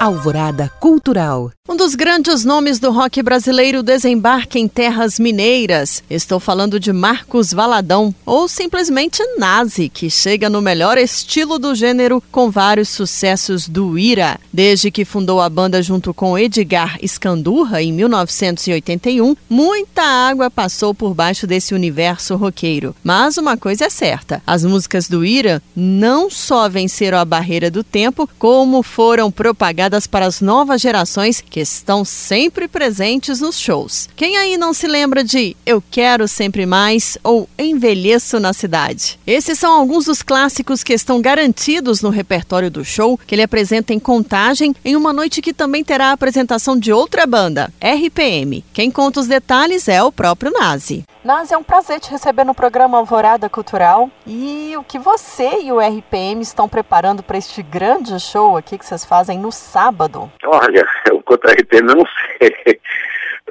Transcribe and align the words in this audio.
Alvorada 0.00 0.72
Cultural. 0.80 1.52
Um 1.68 1.76
dos 1.76 1.94
grandes 1.94 2.42
nomes 2.42 2.78
do 2.78 2.90
rock 2.90 3.22
brasileiro 3.22 3.82
desembarca 3.82 4.58
em 4.58 4.66
terras 4.66 5.20
mineiras. 5.20 6.02
Estou 6.08 6.40
falando 6.40 6.80
de 6.80 6.90
Marcos 6.90 7.52
Valadão, 7.52 8.12
ou 8.24 8.48
simplesmente 8.48 9.22
Nazi, 9.38 9.90
que 9.90 10.08
chega 10.08 10.48
no 10.48 10.62
melhor 10.62 10.96
estilo 10.96 11.58
do 11.58 11.74
gênero 11.74 12.20
com 12.32 12.50
vários 12.50 12.88
sucessos 12.88 13.68
do 13.68 13.98
Ira. 13.98 14.40
Desde 14.50 14.90
que 14.90 15.04
fundou 15.04 15.40
a 15.40 15.50
banda 15.50 15.82
junto 15.82 16.14
com 16.14 16.36
Edgar 16.36 16.98
Escandurra 17.02 17.82
em 17.82 17.92
1981, 17.92 19.36
muita 19.48 20.02
água 20.02 20.50
passou 20.50 20.94
por 20.94 21.14
baixo 21.14 21.46
desse 21.46 21.74
universo 21.74 22.36
roqueiro. 22.36 22.96
Mas 23.04 23.36
uma 23.36 23.56
coisa 23.56 23.84
é 23.84 23.90
certa: 23.90 24.42
as 24.46 24.64
músicas 24.64 25.08
do 25.08 25.24
Ira 25.24 25.62
não 25.76 26.30
só 26.30 26.68
venceram 26.70 27.18
a 27.18 27.24
barreira 27.24 27.70
do 27.70 27.84
tempo, 27.84 28.28
como 28.38 28.82
foram 28.82 29.30
propagadas 29.30 29.89
para 30.06 30.26
as 30.26 30.40
novas 30.40 30.80
gerações 30.80 31.40
que 31.40 31.60
estão 31.60 32.04
sempre 32.04 32.68
presentes 32.68 33.40
nos 33.40 33.58
shows. 33.58 34.08
Quem 34.14 34.36
aí 34.36 34.56
não 34.56 34.72
se 34.72 34.86
lembra 34.86 35.24
de 35.24 35.56
Eu 35.66 35.82
Quero 35.90 36.28
Sempre 36.28 36.64
Mais 36.64 37.18
ou 37.24 37.48
Envelheço 37.58 38.38
na 38.38 38.52
Cidade? 38.52 39.18
Esses 39.26 39.58
são 39.58 39.72
alguns 39.72 40.04
dos 40.04 40.22
clássicos 40.22 40.84
que 40.84 40.92
estão 40.92 41.20
garantidos 41.20 42.02
no 42.02 42.10
repertório 42.10 42.70
do 42.70 42.84
show 42.84 43.18
que 43.26 43.34
ele 43.34 43.42
apresenta 43.42 43.92
em 43.92 43.98
Contagem 43.98 44.74
em 44.84 44.94
uma 44.94 45.12
noite 45.12 45.42
que 45.42 45.52
também 45.52 45.82
terá 45.82 46.06
a 46.06 46.12
apresentação 46.12 46.78
de 46.78 46.92
outra 46.92 47.26
banda, 47.26 47.72
RPM. 47.80 48.64
Quem 48.72 48.90
conta 48.90 49.20
os 49.20 49.26
detalhes 49.26 49.88
é 49.88 50.02
o 50.02 50.12
próprio 50.12 50.52
Nazi. 50.52 51.04
Nazi, 51.22 51.52
é 51.52 51.58
um 51.58 51.62
prazer 51.62 52.00
te 52.00 52.10
receber 52.10 52.44
no 52.44 52.54
programa 52.54 52.96
Alvorada 52.96 53.46
Cultural. 53.48 54.10
E 54.26 54.74
o 54.78 54.82
que 54.82 54.98
você 54.98 55.60
e 55.62 55.70
o 55.70 55.78
RPM 55.78 56.40
estão 56.40 56.66
preparando 56.66 57.22
para 57.22 57.36
este 57.36 57.62
grande 57.62 58.18
show 58.18 58.56
aqui 58.56 58.78
que 58.78 58.86
vocês 58.86 59.04
fazem 59.04 59.38
no 59.38 59.52
sábado? 59.52 59.79
Olha, 60.44 60.86
eu 61.10 61.22
contra 61.22 61.50
a 61.50 61.54
RPM 61.54 61.88
eu 61.88 61.96
não 61.96 62.06
sei. 62.38 62.80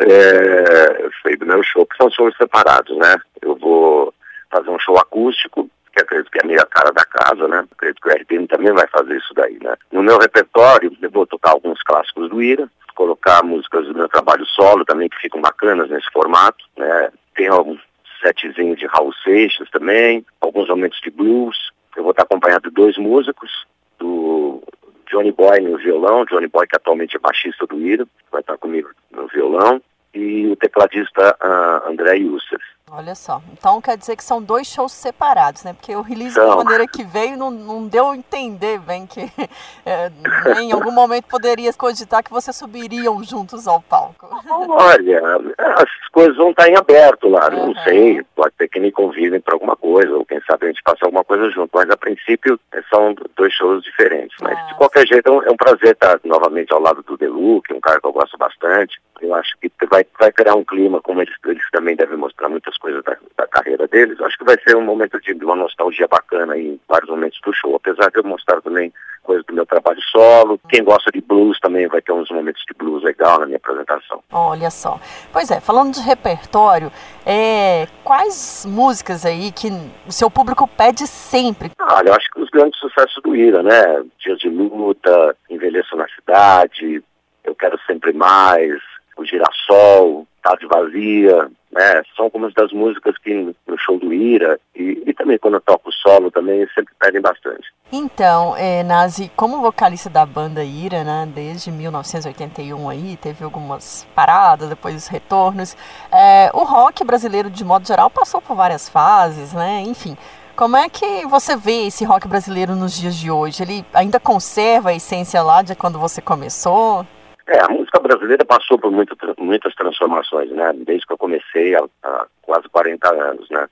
É, 0.02 1.10
sei 1.22 1.36
do 1.36 1.46
meu 1.46 1.62
show, 1.62 1.86
porque 1.86 2.02
são 2.02 2.12
shows 2.12 2.36
separados, 2.38 2.96
né? 2.98 3.18
Eu 3.42 3.56
vou 3.58 4.14
fazer 4.50 4.70
um 4.70 4.80
show 4.80 4.98
acústico, 4.98 5.70
que 5.92 6.02
acredito 6.02 6.32
que 6.32 6.40
é 6.40 6.60
a 6.60 6.66
cara 6.66 6.92
da 6.92 7.04
casa, 7.04 7.48
né? 7.50 7.66
Acredito 7.70 8.02
que 8.02 8.08
o 8.08 8.14
RPM 8.14 8.48
também 8.48 8.72
vai 8.72 8.88
fazer 8.88 9.18
isso 9.18 9.34
daí, 9.34 9.60
né? 9.62 9.76
No 9.92 10.02
meu 10.02 10.18
repertório, 10.18 10.96
eu 11.02 11.12
vou 11.12 11.28
tocar 11.28 11.52
alguns 11.52 11.82
clássicos 11.84 12.30
do 12.30 12.42
Ira, 12.42 12.70
colocar 12.96 13.44
músicas 13.44 13.88
do 13.88 13.94
meu 13.94 14.08
trabalho 14.08 14.46
solo 14.46 14.86
também, 14.86 15.10
que 15.10 15.20
ficam 15.20 15.42
bacanas 15.42 15.90
nesse 15.90 16.10
formato, 16.12 16.64
né? 16.78 17.10
tem 17.36 17.48
algum 17.48 17.78
setzinho 18.22 18.76
de 18.76 18.86
Raul 18.86 19.14
Seixas 19.24 19.70
também, 19.70 20.26
alguns 20.42 20.68
momentos 20.68 21.00
de 21.02 21.10
blues. 21.10 21.72
Eu 21.96 22.04
vou 22.04 22.12
estar 22.12 22.24
acompanhado 22.24 22.70
de 22.70 22.76
dois 22.76 22.98
músicos, 22.98 23.50
do 23.98 24.62
Johnny 25.10 25.32
Boy 25.32 25.60
no 25.62 25.78
violão, 25.78 26.26
Johnny 26.26 26.48
Boy 26.48 26.68
que 26.68 26.76
atualmente 26.76 27.16
é 27.16 27.20
baixista 27.20 27.66
do 27.66 27.80
Ira, 27.80 28.08
vai 28.32 28.42
estar 28.42 28.58
comigo 28.58 28.90
no 29.12 29.28
violão, 29.28 29.82
e 30.14 30.48
o 30.48 30.56
tecladista 30.56 31.36
uh, 31.42 31.90
André 31.90 32.18
Youssef. 32.18 32.64
Olha 32.92 33.14
só, 33.14 33.40
então 33.54 33.80
quer 33.80 33.98
dizer 33.98 34.16
que 34.16 34.24
são 34.24 34.42
dois 34.42 34.66
shows 34.66 34.92
separados, 34.92 35.64
né? 35.64 35.74
Porque 35.74 35.96
o 35.96 36.02
release 36.02 36.36
da 36.36 36.56
maneira 36.56 36.88
que 36.88 37.04
veio 37.04 37.38
não, 37.38 37.52
não 37.52 37.88
deu 37.88 38.10
a 38.10 38.18
entender 38.18 38.80
bem 38.80 39.06
que 39.06 39.22
é, 39.86 40.12
em 40.60 40.72
algum 40.72 40.92
momento 40.92 41.26
poderia 41.26 41.72
cogitar 41.74 42.24
que 42.24 42.32
vocês 42.32 42.56
subiriam 42.56 43.24
juntos 43.24 43.68
ao 43.68 43.80
palco. 43.82 44.28
Olha, 44.70 45.22
as 45.58 46.10
coisas 46.12 46.36
vão 46.36 46.50
estar 46.50 46.68
em 46.68 46.76
aberto 46.76 47.30
lá, 47.30 47.48
uhum. 47.50 47.68
não 47.68 47.84
sei, 47.84 48.24
pode 48.36 48.56
ter 48.58 48.68
que 48.68 48.80
me 48.80 48.92
convidem 48.92 49.40
para 49.40 49.54
alguma 49.54 49.76
coisa, 49.76 50.12
ou 50.16 50.26
quem 50.26 50.42
sabe 50.42 50.66
a 50.66 50.70
gente 50.70 50.82
faça 50.84 51.06
alguma 51.06 51.24
coisa 51.24 51.50
junto, 51.52 51.70
mas 51.74 51.90
a 51.92 51.98
princípio 51.98 52.60
é, 52.74 52.82
são 52.90 53.14
dois 53.38 53.54
shows 53.54 53.84
diferentes. 53.84 54.36
Mas 54.42 54.58
de 54.68 54.76
qualquer 54.76 55.06
jeito 55.06 55.28
é 55.28 55.32
um, 55.32 55.44
é 55.44 55.52
um 55.52 55.58
prazer 55.58 55.94
estar 55.94 56.20
novamente 56.24 56.74
ao 56.74 56.82
lado 56.82 57.04
do 57.04 57.16
Delu, 57.16 57.62
que 57.62 57.72
é 57.72 57.76
um 57.76 57.82
cara 57.82 58.02
que 58.02 58.08
eu 58.08 58.14
gosto 58.14 58.38
bastante. 58.38 59.00
Eu 59.22 59.36
acho 59.36 59.54
que 59.60 59.70
vai, 59.90 60.06
vai 60.18 60.32
criar 60.32 60.56
um 60.56 60.64
clima, 60.64 61.02
como 61.02 61.22
eles, 61.22 61.34
eles 61.46 61.64
também 61.72 61.96
devem 61.96 62.18
mostrar 62.18 62.48
muitas 62.48 62.78
coisas 62.80 63.04
da, 63.04 63.16
da 63.38 63.48
carreira 63.48 63.88
deles. 63.88 64.20
Acho 64.22 64.38
que 64.38 64.46
vai 64.46 64.58
ser 64.66 64.76
um 64.76 64.84
momento 64.84 65.20
de, 65.20 65.34
uma 65.34 65.56
nostalgia 65.56 66.08
bacana 66.08 66.58
em 66.58 66.80
vários 66.88 67.10
momentos 67.10 67.40
do 67.44 67.54
show, 67.54 67.76
apesar 67.76 68.10
de 68.10 68.18
eu 68.18 68.24
mostrar 68.24 68.62
também 68.62 68.92
coisas 69.22 69.46
do 69.46 69.54
meu 69.54 69.66
trabalho 69.66 70.02
solo. 70.12 70.60
Quem 70.70 70.84
gosta 70.84 71.12
de 71.12 71.22
blues 71.22 71.60
também 71.60 71.88
vai 71.88 72.02
ter 72.02 72.12
uns 72.12 72.30
momentos 72.32 72.64
de 72.68 72.74
blues 72.74 73.04
legal 73.04 73.40
na 73.40 73.46
minha 73.46 73.58
apresentação. 73.58 74.24
Olha 74.32 74.72
só. 74.72 75.00
Pois 75.32 75.52
é, 75.52 75.60
falando 75.60 75.94
de 75.94 76.02
repertório, 76.02 76.92
é, 77.26 77.88
quais 78.04 78.66
músicas 78.66 79.26
aí 79.26 79.52
que 79.52 79.68
o 80.08 80.12
seu 80.12 80.32
público 80.32 80.68
pede 80.68 81.06
sempre? 81.06 81.72
Olha, 81.80 82.10
eu 82.10 82.14
acho 82.14 82.30
que 82.32 82.42
os 82.42 82.50
grandes 82.50 82.80
sucessos 82.80 83.22
do 83.22 83.36
Ira, 83.36 83.62
né? 83.62 84.04
Dias 84.18 84.40
de 84.40 84.50
Luta, 84.50 85.36
Envelheço 85.50 85.96
na 85.96 86.08
Cidade, 86.10 87.04
Eu 87.44 87.54
Quero 87.56 87.80
Sempre 87.86 88.14
Mais, 88.14 88.80
O 89.18 89.26
Girassol, 89.26 90.26
Tarde 90.42 90.68
Vazia, 90.68 91.50
né? 91.72 92.02
São 92.16 92.26
algumas 92.26 92.54
das 92.54 92.72
músicas 92.72 93.18
que 93.18 93.34
no 93.34 93.78
show 93.78 94.00
do 94.00 94.14
Ira 94.14 94.60
e, 94.76 95.04
e 95.06 95.14
também 95.14 95.38
quando 95.38 95.56
eu 95.56 95.62
toco 95.62 95.92
solo 95.92 96.32
também 96.32 96.68
sempre 96.74 96.94
pedem 97.00 97.22
bastante. 97.22 97.72
Então, 97.92 98.56
é, 98.58 98.84
Nazi, 98.84 99.32
como 99.36 99.62
vocalista 99.62 100.10
da 100.10 100.26
banda 100.26 100.64
Ira, 100.64 101.04
né, 101.04 101.28
desde 101.34 101.72
1981 101.72 102.90
aí, 102.90 103.18
teve 103.18 103.44
algumas 103.44 104.08
paradas, 104.14 104.70
depois 104.70 104.96
os 104.96 105.08
retornos. 105.08 105.76
É, 106.12 106.52
o 106.54 106.64
rock 106.64 107.04
brasileiro, 107.04 107.50
de 107.50 107.64
modo 107.64 107.88
geral, 107.88 108.10
passou 108.10 108.42
por 108.42 108.56
várias 108.56 108.88
fases, 108.88 109.54
né? 109.54 109.82
Enfim, 109.82 110.16
como 110.56 110.76
é 110.76 110.90
que 110.90 111.26
você 111.26 111.56
vê 111.56 111.88
esse 111.88 112.04
rock 112.04 112.28
brasileiro 112.28 112.76
nos 112.76 112.94
dias 112.94 113.16
de 113.16 113.32
hoje? 113.32 113.64
Ele 113.64 113.86
ainda 113.94 114.20
conserva 114.20 114.90
a 114.90 114.94
essência 114.94 115.42
lá 115.42 115.62
de 115.62 115.74
quando 115.74 115.98
você 115.98 116.22
começou? 116.22 117.06
É, 117.50 117.62
a 117.62 117.68
música 117.68 118.00
brasileira 118.00 118.46
passou 118.46 118.78
por 118.78 118.92
muito, 118.92 119.18
muitas 119.40 119.74
transformações, 119.74 120.52
né? 120.52 120.72
Desde 120.86 121.08
que 121.08 121.14
eu 121.14 121.18
comecei 121.18 121.76
há, 121.76 121.84
há, 122.04 122.28
quase 122.44 122.70
40 122.70 123.12
anos, 123.12 123.50
né? 123.50 123.68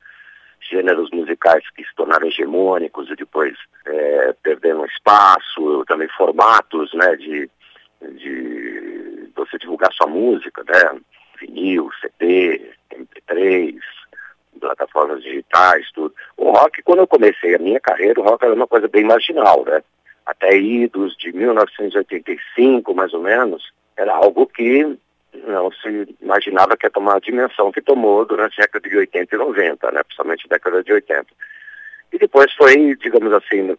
Gêneros 0.59 1.11
musicais 1.11 1.63
que 1.75 1.83
se 1.83 1.95
tornaram 1.95 2.27
hegemônicos 2.27 3.07
e 3.11 3.15
depois 3.15 3.55
é, 3.85 4.33
perderam 4.41 4.83
espaço, 4.85 5.85
também 5.85 6.07
formatos, 6.17 6.91
né? 6.95 7.15
De, 7.17 7.47
de 8.01 9.29
você 9.35 9.59
divulgar 9.59 9.93
sua 9.93 10.07
música, 10.07 10.63
né? 10.67 10.99
Vinil, 11.39 11.91
CD, 12.01 12.71
MP3, 12.91 13.77
plataformas 14.59 15.21
digitais, 15.21 15.85
tudo. 15.93 16.15
O 16.35 16.49
rock, 16.49 16.81
quando 16.81 16.99
eu 16.99 17.07
comecei 17.07 17.53
a 17.53 17.59
minha 17.59 17.79
carreira, 17.79 18.19
o 18.19 18.23
rock 18.23 18.43
era 18.43 18.55
uma 18.55 18.67
coisa 18.67 18.87
bem 18.87 19.03
marginal, 19.03 19.63
né? 19.65 19.83
Até 20.27 20.57
idos 20.57 21.15
de 21.17 21.31
1985, 21.31 22.93
mais 22.93 23.13
ou 23.13 23.21
menos, 23.21 23.71
era 23.95 24.13
algo 24.13 24.45
que 24.45 24.97
não 25.47 25.71
se 25.71 26.15
imaginava 26.21 26.75
que 26.75 26.85
ia 26.85 26.91
tomar 26.91 27.15
a 27.15 27.19
dimensão 27.19 27.71
que 27.71 27.81
tomou 27.81 28.25
durante 28.25 28.59
a 28.59 28.65
década 28.65 28.89
de 28.89 28.97
80 28.97 29.35
e 29.35 29.37
90, 29.37 29.91
né? 29.91 30.03
principalmente 30.03 30.45
a 30.45 30.55
década 30.55 30.83
de 30.83 30.91
80. 30.91 31.25
E 32.11 32.17
depois 32.17 32.51
foi, 32.53 32.95
digamos 32.97 33.31
assim, 33.33 33.61
no, 33.61 33.77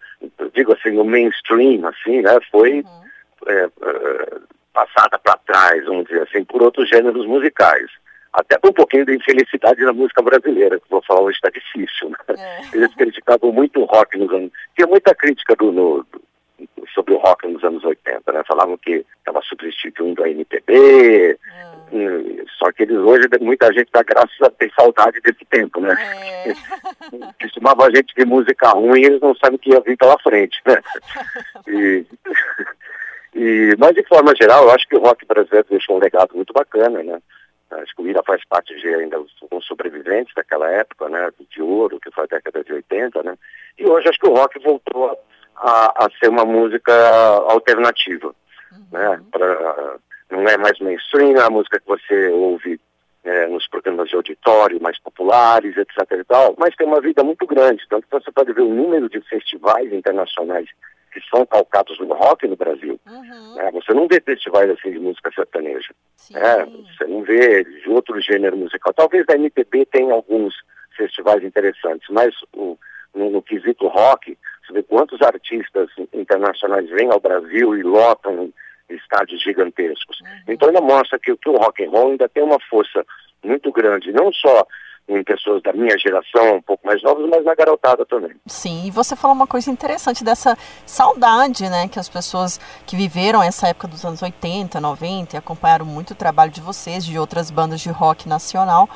digo 0.54 0.72
assim, 0.72 0.90
no 0.90 1.04
mainstream, 1.04 1.86
assim, 1.86 2.22
né? 2.22 2.38
Foi 2.50 2.80
uhum. 2.80 3.02
é, 3.46 3.64
é, 3.64 4.38
passada 4.72 5.18
para 5.18 5.38
trás, 5.38 5.84
vamos 5.84 6.06
dizer 6.06 6.22
assim, 6.22 6.44
por 6.44 6.62
outros 6.62 6.88
gêneros 6.88 7.26
musicais. 7.26 7.90
Até 8.32 8.58
por 8.58 8.70
um 8.70 8.74
pouquinho 8.74 9.06
de 9.06 9.16
infelicidade 9.16 9.82
na 9.82 9.92
música 9.92 10.22
brasileira, 10.22 10.78
que 10.78 10.90
vou 10.90 11.02
falar 11.02 11.22
hoje 11.22 11.36
está 11.36 11.48
difícil. 11.48 12.10
Né? 12.10 12.16
É. 12.36 12.76
Eles 12.76 12.94
criticavam 12.94 13.50
muito 13.50 13.80
o 13.80 13.84
rock 13.84 14.18
nos 14.18 14.30
anos. 14.30 14.52
Tinha 14.76 14.86
muita 14.86 15.14
crítica 15.14 15.56
do, 15.56 15.72
no, 15.72 16.06
sobre 16.94 17.14
o 17.14 17.18
rock 17.18 17.46
nos 17.46 17.62
anos 17.62 17.84
80, 17.84 18.32
né? 18.32 18.42
Falavam 18.46 18.76
que 18.78 19.04
estava 19.18 19.40
substituindo 19.42 20.22
a 20.22 20.28
MPB, 20.28 21.38
hum. 21.92 22.44
só 22.58 22.72
que 22.72 22.82
eles 22.82 22.98
hoje, 22.98 23.28
muita 23.40 23.72
gente 23.72 23.90
dá 23.92 24.02
graças 24.02 24.40
a 24.42 24.50
ter 24.50 24.72
saudade 24.72 25.20
desse 25.20 25.44
tempo, 25.44 25.80
né? 25.80 25.94
É. 26.46 27.48
chamava 27.48 27.86
a 27.86 27.90
gente 27.90 28.14
de 28.14 28.24
música 28.24 28.70
ruim 28.70 29.00
e 29.00 29.04
eles 29.06 29.20
não 29.20 29.34
sabem 29.34 29.56
o 29.56 29.58
que 29.58 29.70
ia 29.70 29.80
vir 29.80 29.96
pela 29.96 30.18
frente, 30.18 30.60
né? 30.66 30.80
e, 31.68 32.06
e, 33.34 33.76
mas 33.78 33.94
de 33.94 34.04
forma 34.04 34.34
geral, 34.34 34.64
eu 34.64 34.70
acho 34.70 34.88
que 34.88 34.96
o 34.96 35.00
rock 35.00 35.26
brasileiro 35.26 35.66
deixou 35.70 35.96
um 35.96 36.00
legado 36.00 36.34
muito 36.34 36.52
bacana, 36.52 37.02
né? 37.02 37.20
O 37.98 38.06
Ira 38.06 38.22
faz 38.24 38.42
parte 38.48 38.74
de 38.80 38.88
ainda 38.88 39.20
os 39.20 39.66
sobreviventes 39.66 40.32
daquela 40.34 40.70
época, 40.70 41.08
né? 41.08 41.30
De 41.50 41.60
ouro, 41.60 42.00
que 42.00 42.10
foi 42.10 42.24
a 42.24 42.28
década 42.28 42.64
de 42.64 42.72
80, 42.72 43.22
né? 43.22 43.36
E 43.78 43.86
hoje 43.86 44.08
acho 44.08 44.18
que 44.18 44.26
o 44.28 44.34
rock 44.34 44.58
voltou 44.60 45.10
a 45.10 45.16
a, 45.60 46.04
a 46.04 46.08
ser 46.18 46.28
uma 46.28 46.44
música 46.44 46.92
alternativa. 47.48 48.34
Uhum. 48.72 48.86
Né? 48.92 49.20
Pra, 49.30 49.96
não 50.30 50.46
é 50.46 50.56
mais 50.56 50.78
mainstream, 50.78 51.36
é 51.36 51.42
a 51.42 51.50
música 51.50 51.80
que 51.80 51.86
você 51.86 52.28
ouve 52.28 52.80
é, 53.24 53.46
nos 53.46 53.66
programas 53.68 54.08
de 54.08 54.16
auditório 54.16 54.80
mais 54.80 54.98
populares, 55.00 55.76
etc. 55.76 55.98
E 56.12 56.24
tal, 56.24 56.54
mas 56.58 56.74
tem 56.76 56.86
uma 56.86 57.00
vida 57.00 57.22
muito 57.24 57.46
grande. 57.46 57.86
Tanto 57.88 58.06
que 58.06 58.12
você 58.12 58.30
pode 58.30 58.52
ver 58.52 58.62
o 58.62 58.74
número 58.74 59.08
de 59.08 59.20
festivais 59.22 59.92
internacionais 59.92 60.68
que 61.12 61.20
são 61.30 61.44
calcados 61.46 61.98
no 61.98 62.12
rock 62.12 62.46
no 62.46 62.56
Brasil. 62.56 63.00
Uhum. 63.06 63.54
Né? 63.54 63.70
Você 63.72 63.92
não 63.94 64.06
vê 64.06 64.20
festivais 64.20 64.70
assim 64.70 64.92
de 64.92 64.98
música 64.98 65.30
sertaneja. 65.34 65.90
É, 66.34 66.64
você 66.64 67.04
não 67.06 67.22
vê 67.22 67.64
de 67.64 67.88
outro 67.88 68.20
gênero 68.20 68.56
musical. 68.56 68.92
Talvez 68.92 69.24
da 69.26 69.34
MPB 69.34 69.86
tenha 69.86 70.12
alguns 70.12 70.54
festivais 70.96 71.42
interessantes, 71.42 72.06
mas 72.10 72.34
o, 72.52 72.78
no, 73.14 73.30
no 73.30 73.42
quesito 73.42 73.86
rock, 73.88 74.36
você 74.68 74.74
vê 74.74 74.82
quantos 74.82 75.20
artistas 75.22 75.88
internacionais 76.12 76.88
vêm 76.90 77.10
ao 77.10 77.20
Brasil 77.20 77.74
e 77.76 77.82
lotam 77.82 78.52
estádios 78.88 79.42
gigantescos. 79.42 80.20
Uhum. 80.20 80.26
Então 80.48 80.68
ainda 80.68 80.80
mostra 80.80 81.18
que, 81.18 81.34
que 81.36 81.48
o 81.48 81.56
rock 81.56 81.84
and 81.84 81.90
roll 81.90 82.10
ainda 82.10 82.28
tem 82.28 82.42
uma 82.42 82.60
força 82.68 83.04
muito 83.42 83.72
grande, 83.72 84.12
não 84.12 84.32
só 84.32 84.66
em 85.08 85.24
pessoas 85.24 85.62
da 85.62 85.72
minha 85.72 85.96
geração, 85.98 86.56
um 86.56 86.62
pouco 86.62 86.86
mais 86.86 87.02
novas, 87.02 87.28
mas 87.30 87.44
na 87.44 87.54
garotada 87.54 88.04
também. 88.04 88.32
Sim, 88.46 88.86
e 88.86 88.90
você 88.90 89.16
falou 89.16 89.34
uma 89.34 89.46
coisa 89.46 89.70
interessante 89.70 90.22
dessa 90.22 90.56
saudade, 90.84 91.68
né, 91.68 91.88
que 91.88 91.98
as 91.98 92.08
pessoas 92.08 92.60
que 92.86 92.94
viveram 92.94 93.42
essa 93.42 93.68
época 93.68 93.88
dos 93.88 94.04
anos 94.04 94.20
80, 94.20 94.80
90 94.80 95.36
e 95.36 95.38
acompanharam 95.38 95.86
muito 95.86 96.10
o 96.10 96.14
trabalho 96.14 96.50
de 96.50 96.60
vocês, 96.60 97.04
de 97.04 97.18
outras 97.18 97.50
bandas 97.50 97.80
de 97.80 97.90
rock 97.90 98.28
nacional, 98.28 98.88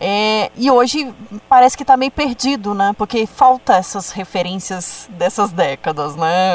é, 0.00 0.50
e 0.56 0.70
hoje 0.70 1.14
parece 1.48 1.76
que 1.76 1.82
está 1.82 1.96
meio 1.96 2.10
perdido, 2.10 2.74
né, 2.74 2.92
porque 2.98 3.26
falta 3.26 3.74
essas 3.76 4.10
referências 4.10 5.08
dessas 5.12 5.52
décadas, 5.52 6.16
né? 6.16 6.54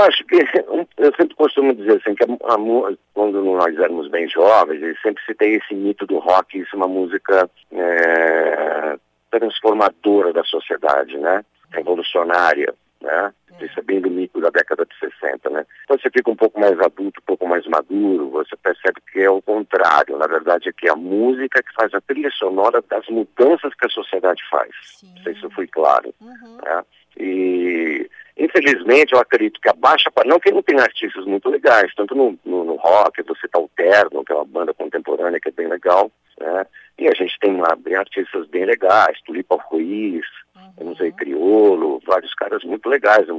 Eu 0.00 0.04
acho 0.04 0.24
que, 0.24 0.36
eu 0.96 1.14
sempre 1.14 1.34
costumo 1.36 1.74
dizer 1.74 2.00
assim, 2.00 2.14
que 2.14 2.24
a, 2.24 2.54
a, 2.54 2.96
quando 3.12 3.42
nós 3.42 3.76
éramos 3.78 4.08
bem 4.08 4.28
jovens, 4.28 4.80
sempre 5.02 5.22
se 5.24 5.34
tem 5.34 5.54
esse 5.54 5.74
mito 5.74 6.06
do 6.06 6.18
rock, 6.18 6.58
isso 6.58 6.74
é 6.74 6.76
uma 6.76 6.88
música 6.88 7.50
é, 7.72 8.96
transformadora 9.30 10.32
da 10.32 10.42
sociedade, 10.44 11.18
né? 11.18 11.44
Revolucionária, 11.72 12.74
né? 13.00 13.32
É. 13.58 13.64
Isso 13.66 13.78
é 13.78 13.82
bem 13.82 14.00
do 14.00 14.10
mito 14.10 14.40
da 14.40 14.48
década 14.48 14.86
de 14.86 14.98
60, 14.98 15.50
né? 15.50 15.66
Então 15.84 15.98
você 15.98 16.08
fica 16.10 16.30
um 16.30 16.36
pouco 16.36 16.58
mais 16.58 16.78
adulto, 16.80 17.20
um 17.20 17.26
pouco 17.26 17.46
mais 17.46 17.66
maduro, 17.66 18.30
você 18.30 18.56
percebe 18.56 19.02
que 19.12 19.20
é 19.20 19.30
o 19.30 19.42
contrário. 19.42 20.16
Na 20.16 20.26
verdade 20.26 20.70
é 20.70 20.72
que 20.72 20.88
é 20.88 20.92
a 20.92 20.96
música 20.96 21.62
que 21.62 21.74
faz 21.74 21.92
a 21.92 22.00
trilha 22.00 22.30
sonora 22.30 22.82
das 22.88 23.06
mudanças 23.08 23.74
que 23.74 23.86
a 23.86 23.90
sociedade 23.90 24.42
faz. 24.50 24.70
Sim. 24.82 25.12
Não 25.14 25.22
sei 25.24 25.34
se 25.34 25.50
fui 25.50 25.66
claro. 25.66 26.14
Uhum. 26.20 26.56
Né? 26.64 26.84
E 27.18 28.08
Infelizmente, 28.40 29.12
eu 29.12 29.20
acredito 29.20 29.60
que 29.60 29.68
a 29.68 29.74
baixa, 29.74 30.10
não 30.24 30.40
que 30.40 30.50
não 30.50 30.62
tem 30.62 30.80
artistas 30.80 31.26
muito 31.26 31.50
legais, 31.50 31.92
tanto 31.94 32.14
no, 32.14 32.38
no, 32.42 32.64
no 32.64 32.76
rock, 32.76 33.22
você 33.22 33.46
tá 33.46 33.58
o 33.58 33.68
Terno, 33.76 34.24
que 34.24 34.32
é 34.32 34.34
uma 34.34 34.46
banda 34.46 34.72
contemporânea 34.72 35.38
que 35.38 35.50
é 35.50 35.52
bem 35.52 35.68
legal, 35.68 36.10
né? 36.40 36.66
E 36.98 37.06
a 37.06 37.12
gente 37.12 37.38
tem 37.38 37.54
uma, 37.54 37.76
bem 37.76 37.96
artistas 37.96 38.46
bem 38.46 38.64
legais, 38.64 39.20
Tulipa 39.26 39.56
Ruiz, 39.56 40.24
uhum. 40.56 40.72
temos 40.78 41.00
aí 41.02 41.12
Criolo, 41.12 42.00
vários 42.06 42.32
caras 42.34 42.64
muito 42.64 42.88
legais 42.88 43.26
de 43.26 43.32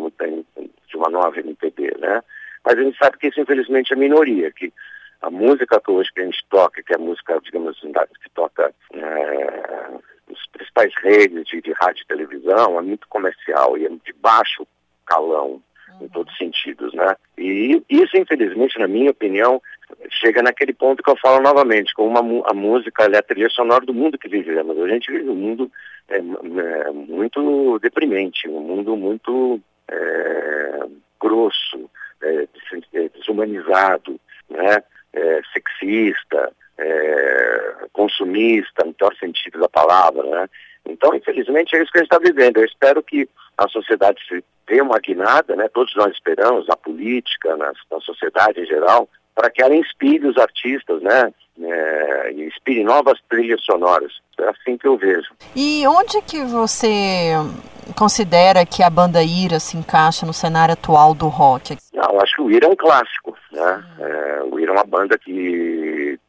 uma 0.95 1.09
nova 1.09 1.39
MPB, 1.39 1.95
né? 1.97 2.21
Mas 2.63 2.77
a 2.77 2.83
gente 2.83 2.97
sabe 2.99 3.17
que 3.17 3.27
isso 3.27 3.41
infelizmente 3.41 3.93
é 3.93 3.95
minoria, 3.95 4.51
que 4.51 4.71
a 5.19 5.31
música 5.31 5.81
que 5.81 5.91
hoje 5.91 6.13
que 6.13 6.21
a 6.21 6.25
gente 6.25 6.45
toca, 6.47 6.83
que 6.83 6.93
é 6.93 6.95
a 6.95 6.99
música, 6.99 7.39
digamos 7.43 7.75
assim, 7.75 7.91
que 7.91 8.29
toca 8.35 8.71
é, 8.93 9.89
principais 10.61 10.93
redes 11.01 11.45
de, 11.45 11.61
de 11.61 11.71
rádio 11.73 12.03
e 12.03 12.07
televisão, 12.07 12.77
é 12.77 12.81
muito 12.81 13.07
comercial 13.07 13.77
e 13.77 13.85
é 13.85 13.89
de 13.89 14.13
baixo 14.21 14.65
calão 15.05 15.61
em 15.99 16.07
todos 16.07 16.31
os 16.31 16.37
sentidos, 16.37 16.93
né? 16.93 17.15
E 17.37 17.83
isso, 17.89 18.17
infelizmente, 18.17 18.79
na 18.79 18.87
minha 18.87 19.11
opinião, 19.11 19.61
chega 20.09 20.41
naquele 20.41 20.73
ponto 20.73 21.03
que 21.03 21.09
eu 21.09 21.17
falo 21.17 21.41
novamente, 21.41 21.93
com 21.93 22.07
uma 22.07 22.21
a 22.49 22.53
música 22.53 23.03
é 23.03 23.17
a 23.17 23.21
trilha 23.21 23.49
sonora 23.49 23.85
do 23.85 23.93
mundo 23.93 24.17
que 24.17 24.29
vivemos. 24.29 24.77
A 24.77 24.87
gente 24.87 25.11
vive 25.11 25.29
um 25.29 25.35
mundo 25.35 25.71
é, 26.07 26.17
é, 26.17 26.91
muito 26.91 27.77
deprimente, 27.79 28.47
um 28.47 28.61
mundo 28.61 28.95
muito 28.95 29.59
é, 29.89 30.79
grosso, 31.19 31.89
é, 32.23 32.47
é, 32.93 33.09
desumanizado, 33.09 34.19
né? 34.49 34.83
É, 35.13 35.41
sexista, 35.53 36.53
consumista, 37.93 38.85
no 38.85 38.93
pior 38.93 39.13
sentido 39.15 39.59
da 39.59 39.69
palavra, 39.69 40.23
né? 40.23 40.49
Então, 40.85 41.13
infelizmente, 41.13 41.75
é 41.75 41.81
isso 41.81 41.91
que 41.91 41.99
a 41.99 42.01
gente 42.01 42.11
está 42.11 42.19
vivendo. 42.19 42.57
Eu 42.57 42.65
espero 42.65 43.03
que 43.03 43.29
a 43.57 43.67
sociedade 43.67 44.19
se 44.27 44.43
dê 44.67 44.81
uma 44.81 44.99
guinada, 44.99 45.55
né? 45.55 45.67
todos 45.67 45.93
nós 45.95 46.11
esperamos, 46.13 46.67
na 46.67 46.75
política, 46.75 47.55
na, 47.57 47.71
na 47.91 47.99
sociedade 47.99 48.61
em 48.61 48.65
geral, 48.65 49.07
para 49.35 49.49
que 49.49 49.61
ela 49.61 49.75
inspire 49.75 50.27
os 50.27 50.37
artistas, 50.37 51.01
né? 51.01 51.33
É, 51.61 52.31
inspire 52.31 52.83
novas 52.83 53.19
trilhas 53.29 53.63
sonoras. 53.63 54.11
É 54.39 54.49
assim 54.49 54.77
que 54.77 54.87
eu 54.87 54.97
vejo. 54.97 55.29
E 55.55 55.85
onde 55.85 56.21
que 56.23 56.43
você 56.43 57.33
considera 57.95 58.65
que 58.65 58.81
a 58.81 58.89
banda 58.89 59.23
Ira 59.23 59.59
se 59.59 59.77
encaixa 59.77 60.25
no 60.25 60.33
cenário 60.33 60.73
atual 60.73 61.13
do 61.13 61.27
rock? 61.27 61.77
Não, 61.93 62.13
eu 62.13 62.21
acho 62.21 62.35
que 62.35 62.41
o 62.41 62.51
Ira 62.51 62.65
é 62.65 62.69
um 62.69 62.75
clássico, 62.75 63.37
né? 63.51 63.83
É, 63.99 64.43
o 64.43 64.59
Ira 64.59 64.71
é 64.71 64.75
uma 64.75 64.85
banda 64.85 65.17
que 65.17 65.31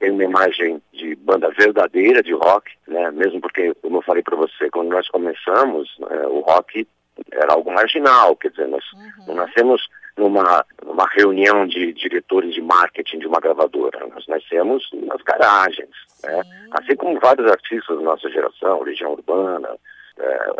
tem 0.02 0.10
uma 0.10 0.24
imagem 0.24 0.82
de 0.92 1.14
banda 1.14 1.48
verdadeira 1.50 2.24
de 2.24 2.32
rock, 2.32 2.72
né? 2.88 3.08
Mesmo 3.12 3.40
porque, 3.40 3.72
como 3.74 3.98
eu 3.98 4.02
falei 4.02 4.20
para 4.20 4.36
você, 4.36 4.68
quando 4.68 4.88
nós 4.88 5.08
começamos, 5.08 5.96
é, 6.10 6.26
o 6.26 6.40
rock 6.40 6.88
era 7.30 7.52
algo 7.52 7.72
marginal, 7.72 8.34
quer 8.34 8.50
dizer, 8.50 8.66
nós 8.66 8.84
uhum. 8.94 9.26
não 9.28 9.34
nascemos 9.36 9.88
numa, 10.16 10.66
numa 10.84 11.06
reunião 11.06 11.68
de 11.68 11.92
diretores 11.92 12.52
de 12.52 12.60
marketing 12.60 13.20
de 13.20 13.28
uma 13.28 13.38
gravadora, 13.38 14.04
nós 14.08 14.26
nascemos 14.26 14.90
nas 14.92 15.22
garagens, 15.22 15.94
né? 16.24 16.42
assim 16.72 16.96
como 16.96 17.20
vários 17.20 17.48
artistas 17.48 17.96
da 17.96 18.02
nossa 18.02 18.28
geração, 18.28 18.82
Legião 18.82 19.12
Urbana, 19.12 19.76
é, 20.18 20.50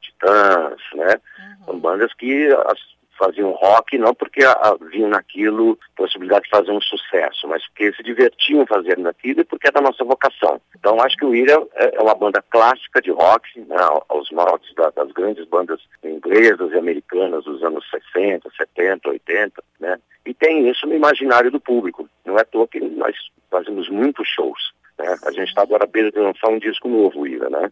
Titãs, 0.00 0.80
né? 0.94 1.20
Uhum. 1.38 1.64
São 1.66 1.78
bandas 1.80 2.14
que 2.14 2.48
as, 2.66 2.78
faziam 3.18 3.52
rock 3.52 3.96
não 3.98 4.14
porque 4.14 4.44
haviam 4.44 5.08
naquilo 5.08 5.78
possibilidade 5.96 6.44
de 6.44 6.50
fazer 6.50 6.70
um 6.70 6.80
sucesso, 6.80 7.46
mas 7.48 7.66
porque 7.68 7.92
se 7.94 8.02
divertiam 8.02 8.66
fazendo 8.66 9.08
aquilo 9.08 9.40
e 9.40 9.44
porque 9.44 9.68
é 9.68 9.72
da 9.72 9.80
nossa 9.80 10.04
vocação. 10.04 10.60
Então 10.76 11.00
acho 11.00 11.16
que 11.16 11.24
o 11.24 11.34
Ira 11.34 11.62
é, 11.74 11.96
é 11.96 12.00
uma 12.00 12.14
banda 12.14 12.42
clássica 12.50 13.00
de 13.00 13.10
rock, 13.10 13.60
né, 13.60 13.76
aos 14.08 14.30
moldes 14.30 14.74
da, 14.74 14.90
das 14.90 15.10
grandes 15.12 15.46
bandas 15.46 15.80
inglesas 16.02 16.72
e 16.72 16.78
americanas 16.78 17.44
dos 17.44 17.62
anos 17.62 17.84
60, 17.90 18.48
70, 18.56 19.08
80, 19.08 19.62
né? 19.80 19.98
E 20.26 20.32
tem 20.32 20.68
isso 20.68 20.86
no 20.86 20.94
imaginário 20.94 21.50
do 21.50 21.60
público. 21.60 22.08
Não 22.24 22.38
é 22.38 22.42
à 22.42 22.44
toa 22.44 22.66
que 22.66 22.80
nós 22.80 23.14
fazemos 23.50 23.88
muitos 23.90 24.26
shows. 24.26 24.72
Né? 24.98 25.16
A 25.24 25.30
gente 25.30 25.48
está 25.48 25.62
agora 25.62 25.84
à 25.84 25.86
beira 25.86 26.10
de 26.10 26.18
lançar 26.18 26.48
um 26.48 26.58
disco 26.58 26.88
novo, 26.88 27.26
Ira, 27.26 27.48
né? 27.50 27.70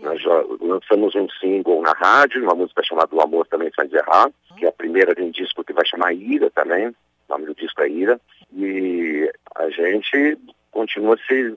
Nós 0.00 0.20
já 0.20 0.44
lançamos 0.60 1.14
um 1.14 1.28
single 1.40 1.80
na 1.80 1.92
rádio, 1.92 2.42
uma 2.42 2.54
música 2.54 2.82
chamada 2.82 3.14
O 3.14 3.20
Amor 3.20 3.46
Também 3.46 3.70
Faz 3.74 3.92
Errar, 3.92 4.30
que 4.58 4.66
é 4.66 4.68
a 4.68 4.72
primeira 4.72 5.14
de 5.14 5.22
um 5.22 5.30
disco 5.30 5.64
que 5.64 5.72
vai 5.72 5.86
chamar 5.86 6.12
Ira 6.12 6.50
também, 6.50 6.88
o 6.88 6.94
nome 7.28 7.46
do 7.46 7.54
disco 7.54 7.80
é 7.82 7.88
Ira, 7.88 8.20
e 8.52 9.30
a 9.54 9.70
gente 9.70 10.38
continua 10.70 11.16
se, 11.26 11.56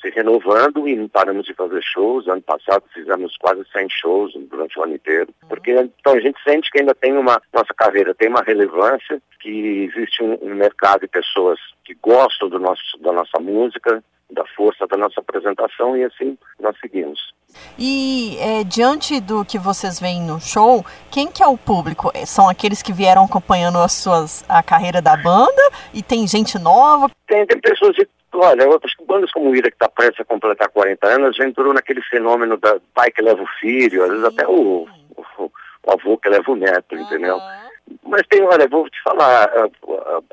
se 0.00 0.10
renovando 0.10 0.88
e 0.88 0.96
não 0.96 1.08
paramos 1.08 1.46
de 1.46 1.54
fazer 1.54 1.82
shows. 1.82 2.28
Ano 2.28 2.42
passado 2.42 2.84
fizemos 2.92 3.36
quase 3.36 3.62
100 3.72 3.88
shows 3.90 4.32
durante 4.48 4.78
o 4.78 4.82
ano 4.82 4.94
inteiro, 4.94 5.32
porque 5.48 5.72
então 5.72 6.14
a 6.14 6.20
gente 6.20 6.42
sente 6.42 6.70
que 6.70 6.80
ainda 6.80 6.94
tem 6.94 7.16
uma, 7.16 7.40
nossa 7.52 7.74
carreira 7.76 8.14
tem 8.14 8.28
uma 8.28 8.42
relevância, 8.42 9.20
que 9.40 9.90
existe 9.90 10.22
um, 10.22 10.38
um 10.42 10.54
mercado 10.54 11.00
de 11.00 11.08
pessoas 11.08 11.58
que 11.84 11.94
gostam 11.94 12.48
do 12.48 12.58
nosso, 12.58 12.98
da 13.00 13.12
nossa 13.12 13.38
música, 13.40 14.02
da 14.32 14.44
força 14.56 14.86
da 14.86 14.96
nossa 14.96 15.20
apresentação 15.20 15.96
e 15.96 16.04
assim 16.04 16.38
nós 16.60 16.76
seguimos. 16.80 17.18
E 17.78 18.36
é, 18.38 18.64
diante 18.64 19.20
do 19.20 19.44
que 19.44 19.58
vocês 19.58 19.98
veem 19.98 20.22
no 20.22 20.40
show, 20.40 20.84
quem 21.10 21.30
que 21.30 21.42
é 21.42 21.46
o 21.46 21.58
público? 21.58 22.10
É, 22.14 22.24
são 22.24 22.48
aqueles 22.48 22.82
que 22.82 22.92
vieram 22.92 23.24
acompanhando 23.24 23.78
as 23.78 23.92
suas, 23.92 24.44
a 24.48 24.62
carreira 24.62 25.02
da 25.02 25.16
banda 25.16 25.62
e 25.92 26.02
tem 26.02 26.26
gente 26.28 26.58
nova? 26.58 27.10
Tem, 27.26 27.44
tem 27.46 27.60
pessoas 27.60 27.94
de 27.96 28.08
Olha, 28.32 28.68
outras 28.68 28.92
bandas 29.06 29.30
como 29.32 29.50
o 29.50 29.56
Ira, 29.56 29.70
que 29.70 29.76
está 29.76 29.88
prestes 29.88 30.20
a 30.20 30.24
completar 30.24 30.68
40 30.68 31.06
anos, 31.06 31.36
já 31.36 31.44
entrou 31.44 31.74
naquele 31.74 32.00
fenômeno 32.02 32.56
da 32.56 32.78
pai 32.94 33.10
que 33.10 33.22
leva 33.22 33.42
o 33.42 33.48
filho, 33.60 34.04
às 34.04 34.10
vezes 34.10 34.24
até 34.24 34.46
o, 34.46 34.86
o, 35.16 35.52
o 35.84 35.90
avô 35.90 36.16
que 36.16 36.28
leva 36.28 36.50
o 36.50 36.56
neto, 36.56 36.94
uhum. 36.94 37.02
entendeu? 37.02 37.38
Mas 38.04 38.22
tem, 38.28 38.42
olha, 38.42 38.68
vou 38.68 38.88
te 38.88 39.02
falar, 39.02 39.44
a, 39.44 39.68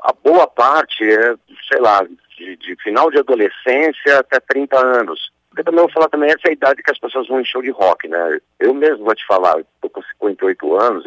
a, 0.02 0.12
boa 0.22 0.46
parte 0.46 1.02
é, 1.04 1.34
sei 1.68 1.80
lá, 1.80 2.06
de, 2.36 2.56
de, 2.56 2.76
final 2.82 3.10
de 3.10 3.18
adolescência 3.18 4.20
até 4.20 4.38
30 4.38 4.78
anos. 4.78 5.32
Porque 5.48 5.64
também 5.64 5.80
vou 5.80 5.90
falar 5.90 6.08
também, 6.08 6.30
essa 6.30 6.46
é 6.46 6.50
a 6.50 6.52
idade 6.52 6.82
que 6.82 6.90
as 6.90 6.98
pessoas 6.98 7.26
vão 7.26 7.40
em 7.40 7.44
show 7.44 7.60
de 7.60 7.70
rock, 7.70 8.06
né? 8.06 8.38
Eu 8.60 8.72
mesmo 8.74 9.04
vou 9.04 9.14
te 9.14 9.26
falar, 9.26 9.58
estou 9.58 9.90
com 9.90 10.02
58 10.02 10.76
anos, 10.76 11.04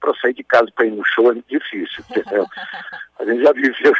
para 0.00 0.14
sair 0.20 0.34
de 0.34 0.44
casa 0.44 0.68
para 0.74 0.86
ir 0.86 0.92
no 0.92 1.04
show 1.04 1.30
é 1.30 1.32
muito 1.32 1.48
difícil, 1.48 2.04
entendeu? 2.10 2.46
A 3.18 3.24
gente 3.24 3.42
já 3.42 3.52
viveu 3.52 3.92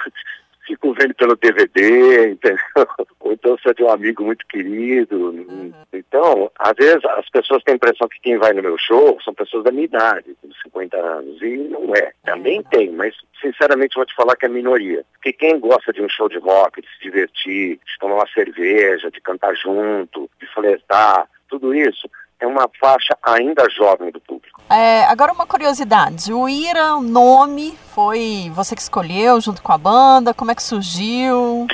fico 0.68 0.92
vendo 0.92 1.14
pelo 1.14 1.34
DVD, 1.36 2.32
entendeu? 2.32 2.58
Ou 3.20 3.32
então 3.32 3.56
você 3.56 3.74
tem 3.74 3.86
um 3.86 3.90
amigo 3.90 4.22
muito 4.22 4.46
querido. 4.46 5.30
Uhum. 5.30 5.72
Então, 5.92 6.50
às 6.58 6.74
vezes 6.76 7.04
as 7.04 7.28
pessoas 7.30 7.62
têm 7.64 7.72
a 7.72 7.76
impressão 7.76 8.06
que 8.08 8.20
quem 8.20 8.36
vai 8.36 8.52
no 8.52 8.62
meu 8.62 8.76
show 8.78 9.18
são 9.24 9.32
pessoas 9.34 9.64
da 9.64 9.72
minha 9.72 9.86
idade, 9.86 10.36
com 10.40 10.48
50 10.62 10.96
anos. 10.96 11.40
E 11.42 11.56
não 11.56 11.94
é. 11.94 12.12
Também 12.24 12.62
tem, 12.64 12.92
mas 12.92 13.14
sinceramente 13.40 13.96
vou 13.96 14.04
te 14.04 14.14
falar 14.14 14.36
que 14.36 14.46
é 14.46 14.48
minoria. 14.48 15.04
Porque 15.14 15.32
quem 15.32 15.58
gosta 15.58 15.92
de 15.92 16.02
um 16.02 16.08
show 16.08 16.28
de 16.28 16.38
rock, 16.38 16.82
de 16.82 16.88
se 16.88 17.02
divertir, 17.02 17.76
de 17.76 17.98
tomar 17.98 18.16
uma 18.16 18.28
cerveja, 18.32 19.10
de 19.10 19.20
cantar 19.20 19.54
junto, 19.56 20.30
de 20.40 20.46
flertar, 20.52 21.28
tudo 21.48 21.74
isso, 21.74 22.08
é 22.40 22.46
uma 22.46 22.70
faixa 22.78 23.16
ainda 23.22 23.68
jovem 23.70 24.10
do 24.10 24.20
público. 24.20 24.37
É, 24.70 25.04
agora 25.04 25.32
uma 25.32 25.46
curiosidade, 25.46 26.30
o 26.30 26.46
Ira, 26.46 26.96
o 26.96 27.00
nome, 27.00 27.72
foi 27.94 28.50
você 28.54 28.74
que 28.74 28.82
escolheu 28.82 29.40
junto 29.40 29.62
com 29.62 29.72
a 29.72 29.78
banda? 29.78 30.34
Como 30.34 30.50
é 30.50 30.54
que 30.54 30.62
surgiu? 30.62 31.66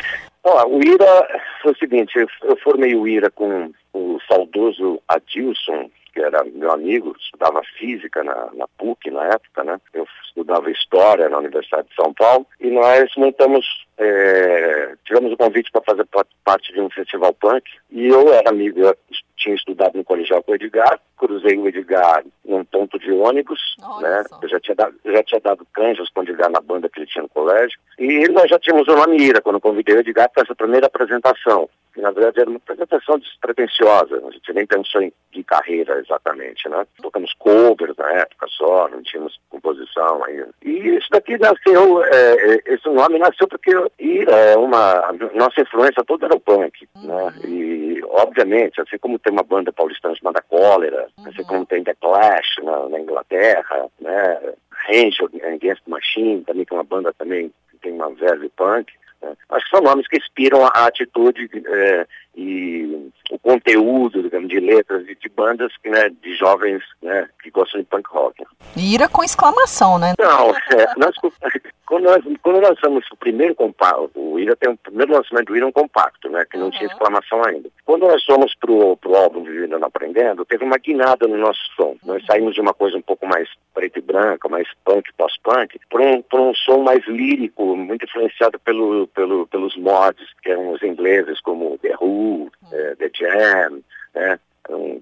O 0.45 0.83
Ira 0.83 1.41
foi 1.61 1.73
o 1.73 1.77
seguinte, 1.77 2.17
eu, 2.17 2.29
eu 2.43 2.57
formei 2.59 2.95
o 2.95 3.09
Ira 3.09 3.31
com 3.31 3.73
o 3.93 4.19
saudoso 4.29 5.01
Adilson, 5.09 5.91
que 6.13 6.21
era 6.21 6.45
meu 6.45 6.71
amigo, 6.71 7.17
estudava 7.19 7.63
física 7.77 8.23
na, 8.23 8.51
na 8.55 8.69
PUC 8.79 9.11
na 9.11 9.25
época, 9.25 9.65
né? 9.65 9.81
Eu 9.93 10.07
estudava 10.35 10.71
história 10.71 11.29
na 11.29 11.39
Universidade 11.39 11.89
de 11.89 11.95
São 11.95 12.13
Paulo 12.13 12.47
e 12.61 12.69
nós 12.69 13.09
montamos, 13.17 13.65
é, 13.97 14.95
tivemos 15.05 15.33
o 15.33 15.37
convite 15.37 15.71
para 15.71 15.83
fazer 15.83 16.07
parte 16.45 16.73
de 16.73 16.81
um 16.81 16.91
festival 16.91 17.33
punk 17.35 17.65
e 17.91 18.09
eu 18.09 18.33
era 18.33 18.51
amigo, 18.51 18.81
eu 18.81 18.97
tinha 19.37 19.55
estudado 19.55 19.97
no 19.97 20.05
colegial 20.05 20.43
com 20.43 20.53
o 20.53 20.55
Edgar, 20.55 20.99
cruzei 21.17 21.57
o 21.57 21.69
Edgar 21.69 22.25
num 22.45 22.65
ponto 22.65 22.99
de 22.99 23.13
ônibus, 23.13 23.77
Olha 23.83 24.09
né? 24.09 24.25
Só. 24.29 24.39
Eu 24.43 24.49
já 24.49 24.61
tinha, 24.61 24.75
dado, 24.75 24.95
já 25.05 25.23
tinha 25.23 25.41
dado 25.41 25.67
canjas 25.73 26.09
com 26.11 26.21
o 26.21 26.23
Edgar 26.25 26.51
na 26.51 26.61
banda 26.61 26.89
que 26.89 26.99
ele 26.99 27.07
tinha 27.07 27.23
no 27.23 27.29
colégio. 27.29 27.79
E 27.99 28.29
nós 28.29 28.49
já 28.51 28.59
tínhamos 28.59 28.89
uma 28.89 29.07
mira 29.07 29.41
quando 29.41 29.61
convidei 29.61 29.97
o 29.97 30.01
Edgar 30.01 30.31
para 30.31 30.43
essa 30.43 30.55
primeira 30.55 30.87
apresentação. 30.87 31.69
Que 31.93 32.01
na 32.01 32.11
verdade 32.11 32.41
era 32.41 32.51
uma 32.51 32.57
apresentação 32.57 33.19
despretensiosa, 33.19 34.17
a 34.17 34.31
gente 34.33 34.53
nem 34.53 34.67
pensou 34.67 35.01
em 35.01 35.13
de 35.35 35.45
carreira 35.45 35.99
exatamente, 35.99 36.69
né? 36.69 36.87
Tocamos 37.03 37.33
covers 37.35 37.97
na 37.97 38.11
época 38.13 38.47
só, 38.49 38.89
não 38.89 39.03
tínhamos 39.03 39.39
composição 39.51 40.24
ainda. 40.27 40.49
E 40.63 40.97
isso 40.97 41.09
daqui 41.11 41.37
nasceu, 41.39 42.05
é, 42.05 42.55
é 42.55 42.75
esse 42.75 42.89
nome 42.89 43.19
nasceu 43.19 43.47
porque 43.49 43.71
Ira 43.99 44.37
é 44.37 44.57
uma. 44.57 45.13
Nossa 45.35 45.61
influência 45.61 46.05
toda 46.05 46.27
era 46.27 46.35
o 46.35 46.41
punk, 46.41 46.89
né? 46.97 47.01
uhum. 47.03 47.27
né? 47.27 47.33
E 47.47 48.03
obviamente, 48.09 48.81
assim 48.81 48.99
como 48.99 49.19
tem 49.19 49.33
uma 49.33 49.43
banda 49.43 49.73
paulistana 49.73 50.15
chamada 50.15 50.43
Cólera, 50.43 51.09
uhum. 51.19 51.29
assim 51.29 51.43
como 51.45 51.67
tem 51.67 51.85
The 51.85 51.95
Clash 52.01 52.57
na, 52.63 52.89
na 52.89 53.01
Inglaterra, 53.01 53.87
né? 54.01 54.55
Range 54.89 55.17
Against 55.55 55.83
Machine, 55.87 56.45
também 56.45 56.65
que 56.65 56.75
é 56.75 56.77
uma 56.77 56.85
banda 56.85 57.13
também 57.15 57.53
que 57.71 57.79
tem 57.79 57.93
uma 57.93 58.11
verve 58.11 58.49
punk. 58.51 58.93
Né? 59.23 59.35
Acho 59.51 59.65
que 59.65 59.77
são 59.77 59.81
nomes 59.81 60.07
que 60.09 60.19
inspiram 60.19 60.65
a 60.65 60.87
atitude 60.87 61.49
é, 61.67 62.07
e 62.37 63.11
o 63.31 63.39
conteúdo, 63.39 64.23
digamos, 64.23 64.49
de 64.49 64.61
letras 64.61 65.05
de, 65.07 65.15
de 65.15 65.29
bandas 65.29 65.73
né, 65.85 66.11
de 66.23 66.35
jovens 66.37 66.83
né, 67.03 67.29
que 67.43 67.51
gostam 67.51 67.81
de 67.81 67.87
punk 67.87 68.09
rock. 68.11 68.45
Ira 68.77 69.09
com 69.09 69.25
exclamação, 69.25 69.99
né? 69.99 70.15
Não, 70.19 70.51
é, 70.51 70.87
nós, 70.97 71.15
quando 71.87 72.05
nós, 72.05 72.23
quando 72.43 72.61
lançamos 72.61 73.05
o 73.11 73.17
primeiro 73.17 73.55
compacto, 73.55 74.11
o 74.15 74.39
Ira 74.39 74.57
tem 74.57 74.73
o 74.73 74.77
primeiro 74.77 75.13
lançamento 75.13 75.47
do 75.47 75.57
Ira 75.57 75.67
um 75.67 75.73
compacto, 75.73 76.29
né, 76.29 76.45
que 76.51 76.57
não 76.57 76.67
uhum. 76.67 76.71
tinha 76.71 76.87
exclamação 76.87 77.43
ainda. 77.45 77.69
Quando 77.85 78.07
nós 78.07 78.25
fomos 78.25 78.55
pro, 78.57 78.97
pro 78.97 79.17
álbum 79.17 79.43
Vivendo 79.43 79.79
Não 79.79 79.89
Aprendendo, 79.89 80.45
teve 80.45 80.65
uma 80.65 80.79
guinada 80.79 81.27
no 81.27 81.37
nosso 81.37 81.61
som. 81.77 81.91
Uhum. 81.91 81.99
Nós 82.05 82.25
saímos 82.27 82.55
de 82.55 82.61
uma 82.61 82.75
coisa 82.75 82.97
um 82.97 83.03
pouco 83.03 83.27
mais 83.27 83.49
preto 83.75 83.99
e 83.99 84.03
branca, 84.03 84.49
mais 84.49 84.69
punk, 84.85 85.11
pós-punk, 85.17 85.79
para 85.91 86.03
um, 86.03 86.23
um 86.35 86.55
som 86.55 86.83
mais 86.83 87.05
lírico, 87.07 87.77
muito 87.77 88.05
influenciado 88.05 88.59
pelo, 88.61 89.07
pelo, 89.09 89.47
pelos 89.47 89.77
mods, 89.77 90.27
que 90.43 90.51
eram 90.51 90.71
os 90.71 90.83
ingleses, 90.83 91.41
como 91.41 91.79
The 91.79 91.95
Who, 92.01 92.07
uhum. 92.07 92.51
é, 92.73 92.95
The 92.97 93.11
Jam, 93.25 93.81
né, 94.15 94.39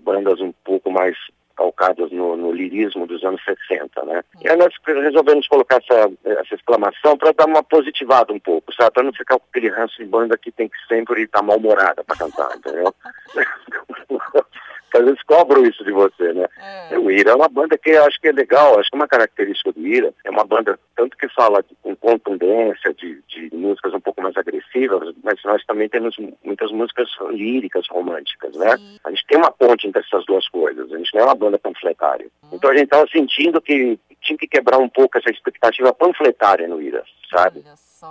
bandas 0.00 0.40
um 0.40 0.52
pouco 0.64 0.90
mais 0.90 1.16
calcadas 1.56 2.10
no, 2.10 2.36
no, 2.36 2.50
lirismo 2.52 3.06
dos 3.06 3.22
anos 3.24 3.40
60, 3.44 4.04
né? 4.04 4.24
E 4.40 4.48
aí 4.48 4.56
nós 4.56 4.74
resolvemos 4.84 5.46
colocar 5.46 5.76
essa, 5.76 6.10
essa 6.24 6.54
exclamação 6.54 7.16
para 7.16 7.32
dar 7.32 7.46
uma 7.46 7.62
positivada 7.62 8.32
um 8.32 8.40
pouco, 8.40 8.72
sabe? 8.74 8.92
Para 8.92 9.02
não 9.04 9.12
ficar 9.12 9.38
com 9.38 9.44
aquele 9.50 9.68
ranço 9.68 9.96
de 9.98 10.06
banda 10.06 10.36
que 10.38 10.50
tem 10.50 10.68
que 10.68 10.76
sempre 10.88 11.22
estar 11.22 11.40
tá 11.40 11.44
mal-humorada 11.44 12.02
para 12.04 12.16
cantar, 12.16 12.56
entendeu? 12.56 12.94
às 14.98 15.04
vezes 15.04 15.22
cobram 15.22 15.64
isso 15.64 15.84
de 15.84 15.92
você, 15.92 16.32
né? 16.32 16.46
É. 16.90 16.98
O 16.98 17.10
Ira 17.10 17.30
é 17.30 17.34
uma 17.34 17.48
banda 17.48 17.78
que 17.78 17.90
eu 17.90 18.04
acho 18.04 18.20
que 18.20 18.28
é 18.28 18.32
legal, 18.32 18.78
acho 18.78 18.90
que 18.90 18.96
uma 18.96 19.08
característica 19.08 19.72
do 19.72 19.86
Ira 19.86 20.12
é 20.24 20.30
uma 20.30 20.44
banda 20.44 20.78
tanto 20.96 21.16
que 21.16 21.28
fala 21.28 21.64
com 21.82 21.96
contundência, 21.96 22.94
de, 22.94 23.22
de 23.28 23.54
músicas 23.54 23.94
um 23.94 24.00
pouco 24.00 24.22
mais 24.22 24.36
agressivas, 24.36 25.14
mas 25.22 25.38
nós 25.44 25.64
também 25.64 25.88
temos 25.88 26.16
muitas 26.44 26.70
músicas 26.70 27.08
líricas, 27.30 27.86
românticas, 27.88 28.54
né? 28.56 28.76
Sim. 28.76 28.98
A 29.04 29.10
gente 29.10 29.26
tem 29.26 29.38
uma 29.38 29.50
ponte 29.50 29.86
entre 29.86 30.02
essas 30.02 30.24
duas 30.26 30.48
coisas, 30.48 30.92
a 30.92 30.98
gente 30.98 31.14
não 31.14 31.22
é 31.22 31.24
uma 31.24 31.34
banda 31.34 31.58
panfletária. 31.58 32.26
Hum. 32.44 32.48
Então 32.52 32.70
a 32.70 32.74
gente 32.74 32.84
estava 32.84 33.06
sentindo 33.10 33.60
que 33.60 33.98
tinha 34.20 34.38
que 34.38 34.46
quebrar 34.46 34.78
um 34.78 34.88
pouco 34.88 35.18
essa 35.18 35.30
expectativa 35.30 35.92
panfletária 35.92 36.68
no 36.68 36.80
Ira, 36.80 37.02
sabe? 37.30 37.64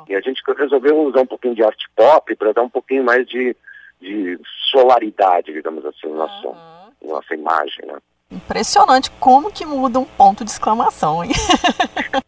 E 0.08 0.16
a 0.16 0.22
gente 0.22 0.42
resolveu 0.58 0.98
usar 1.02 1.22
um 1.22 1.26
pouquinho 1.26 1.56
de 1.56 1.64
arte 1.64 1.86
pop 1.96 2.36
para 2.36 2.54
dar 2.54 2.64
um 2.64 2.70
pouquinho 2.70 3.04
mais 3.04 3.28
de 3.28 3.56
de 4.02 4.40
solaridade, 4.72 5.54
digamos 5.54 5.86
assim, 5.86 6.08
no 6.08 6.16
nosso, 6.16 6.48
uhum. 6.48 7.10
nossa 7.10 7.34
imagem, 7.36 7.86
né? 7.86 7.98
Impressionante 8.32 9.12
como 9.20 9.52
que 9.52 9.66
muda 9.66 10.00
um 10.00 10.06
ponto 10.06 10.46
de 10.46 10.52
exclamação, 10.52 11.24
hein? 11.24 11.32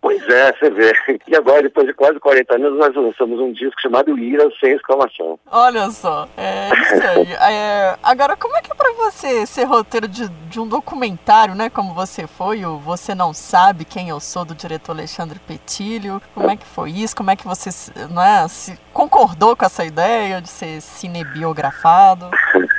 Pois 0.01 0.21
é, 0.27 0.53
você 0.53 0.69
vê. 0.69 0.93
E 1.27 1.35
agora, 1.35 1.63
depois 1.63 1.87
de 1.87 1.93
quase 1.93 2.19
40 2.19 2.55
anos, 2.55 2.77
nós 2.77 2.93
lançamos 2.93 3.39
um 3.39 3.53
disco 3.53 3.81
chamado 3.81 4.17
Ira 4.19 4.49
Sem 4.59 4.73
Exclamação. 4.73 5.39
Olha 5.49 5.89
só, 5.91 6.27
é 6.37 6.69
isso 6.69 7.07
aí. 7.07 7.33
É, 7.53 7.97
agora, 8.01 8.35
como 8.35 8.55
é 8.57 8.61
que 8.61 8.71
é 8.71 8.75
pra 8.75 8.91
você 8.93 9.45
ser 9.45 9.63
roteiro 9.63 10.07
de, 10.07 10.27
de 10.27 10.59
um 10.59 10.67
documentário, 10.67 11.55
né? 11.55 11.69
Como 11.69 11.93
você 11.93 12.27
foi, 12.27 12.65
o 12.65 12.77
Você 12.79 13.15
Não 13.15 13.33
Sabe 13.33 13.85
Quem 13.85 14.09
Eu 14.09 14.19
Sou, 14.19 14.45
do 14.45 14.55
diretor 14.55 14.91
Alexandre 14.91 15.39
Petilho. 15.39 16.21
Como 16.33 16.49
é 16.49 16.57
que 16.57 16.65
foi 16.65 16.91
isso? 16.91 17.15
Como 17.15 17.31
é 17.31 17.35
que 17.35 17.45
você 17.45 17.69
não 18.09 18.21
é, 18.21 18.47
se 18.47 18.77
concordou 18.91 19.55
com 19.55 19.65
essa 19.65 19.85
ideia 19.85 20.41
de 20.41 20.49
ser 20.49 20.81
cinebiografado? 20.81 22.29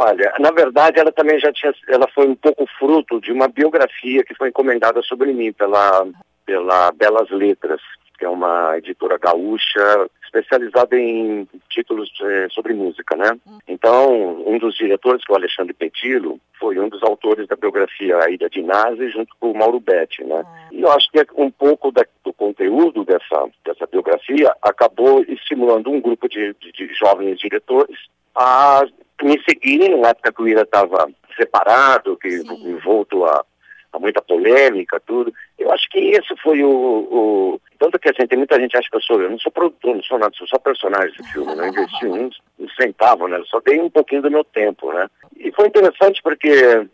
Olha, 0.00 0.32
na 0.38 0.52
verdade 0.52 1.00
ela 1.00 1.10
também 1.10 1.40
já 1.40 1.52
tinha, 1.52 1.74
ela 1.88 2.06
foi 2.14 2.28
um 2.28 2.36
pouco 2.36 2.64
fruto 2.78 3.20
de 3.20 3.32
uma 3.32 3.48
biografia 3.48 4.22
que 4.22 4.32
foi 4.32 4.50
encomendada 4.50 5.02
sobre 5.02 5.32
mim 5.32 5.52
pela, 5.52 6.06
pela 6.46 6.92
Belas 6.92 7.28
Letras, 7.30 7.80
que 8.16 8.24
é 8.24 8.28
uma 8.28 8.78
editora 8.78 9.18
gaúcha 9.18 10.08
especializada 10.24 10.96
em 10.96 11.48
títulos 11.68 12.08
é, 12.22 12.48
sobre 12.50 12.74
música, 12.74 13.16
né? 13.16 13.36
Então, 13.66 14.40
um 14.46 14.56
dos 14.56 14.76
diretores, 14.76 15.24
que 15.24 15.32
é 15.32 15.34
o 15.34 15.38
Alexandre 15.38 15.74
Petilo, 15.74 16.38
foi 16.60 16.78
um 16.78 16.88
dos 16.88 17.02
autores 17.02 17.48
da 17.48 17.56
biografia 17.56 18.18
A 18.18 18.30
Ilha 18.30 18.48
de 18.48 18.62
Nazi, 18.62 19.08
junto 19.10 19.34
com 19.40 19.50
o 19.50 19.58
Mauro 19.58 19.80
Betti, 19.80 20.22
né? 20.22 20.44
E 20.70 20.80
eu 20.80 20.92
acho 20.92 21.10
que 21.10 21.26
um 21.34 21.50
pouco 21.50 21.90
da, 21.90 22.04
do 22.24 22.32
conteúdo 22.32 23.04
dessa, 23.04 23.48
dessa 23.64 23.84
biografia 23.86 24.54
acabou 24.62 25.24
estimulando 25.26 25.90
um 25.90 26.00
grupo 26.00 26.28
de, 26.28 26.54
de, 26.60 26.70
de 26.70 26.94
jovens 26.94 27.40
diretores 27.40 27.98
a 28.38 28.86
me 29.22 29.40
seguirem 29.42 30.00
na 30.00 30.10
época 30.10 30.32
que 30.32 30.42
o 30.42 30.48
Ira 30.48 30.62
estava 30.62 31.10
separado, 31.36 32.16
que 32.16 32.30
Sim. 32.30 32.70
envolto 32.70 33.24
a, 33.24 33.44
a, 33.92 33.98
muita 33.98 34.22
polêmica, 34.22 35.00
tudo. 35.04 35.32
Eu 35.58 35.72
acho 35.72 35.88
que 35.90 35.98
esse 35.98 36.36
foi 36.36 36.62
o, 36.62 36.70
o, 36.70 37.60
Tanto 37.78 37.98
que 37.98 38.08
assim, 38.08 38.26
tem 38.26 38.38
muita 38.38 38.58
gente 38.58 38.76
acha 38.76 38.88
que 38.88 38.96
eu 38.96 39.00
sou. 39.00 39.20
Eu 39.20 39.30
não 39.30 39.38
sou 39.38 39.52
produtor, 39.52 39.96
não 39.96 40.02
sou 40.02 40.18
nada, 40.18 40.32
sou 40.36 40.46
só 40.46 40.58
personagem 40.58 41.10
desse 41.16 41.32
filme. 41.32 41.54
Não 41.54 41.66
investi 41.66 42.06
um, 42.06 42.30
um 42.60 42.68
centavo, 42.80 43.26
né? 43.28 43.38
Eu 43.38 43.46
só 43.46 43.60
dei 43.60 43.80
um 43.80 43.90
pouquinho 43.90 44.22
do 44.22 44.30
meu 44.30 44.44
tempo, 44.44 44.92
né? 44.92 45.08
E 45.36 45.52
foi 45.52 45.66
interessante 45.66 46.20
porque 46.22 46.48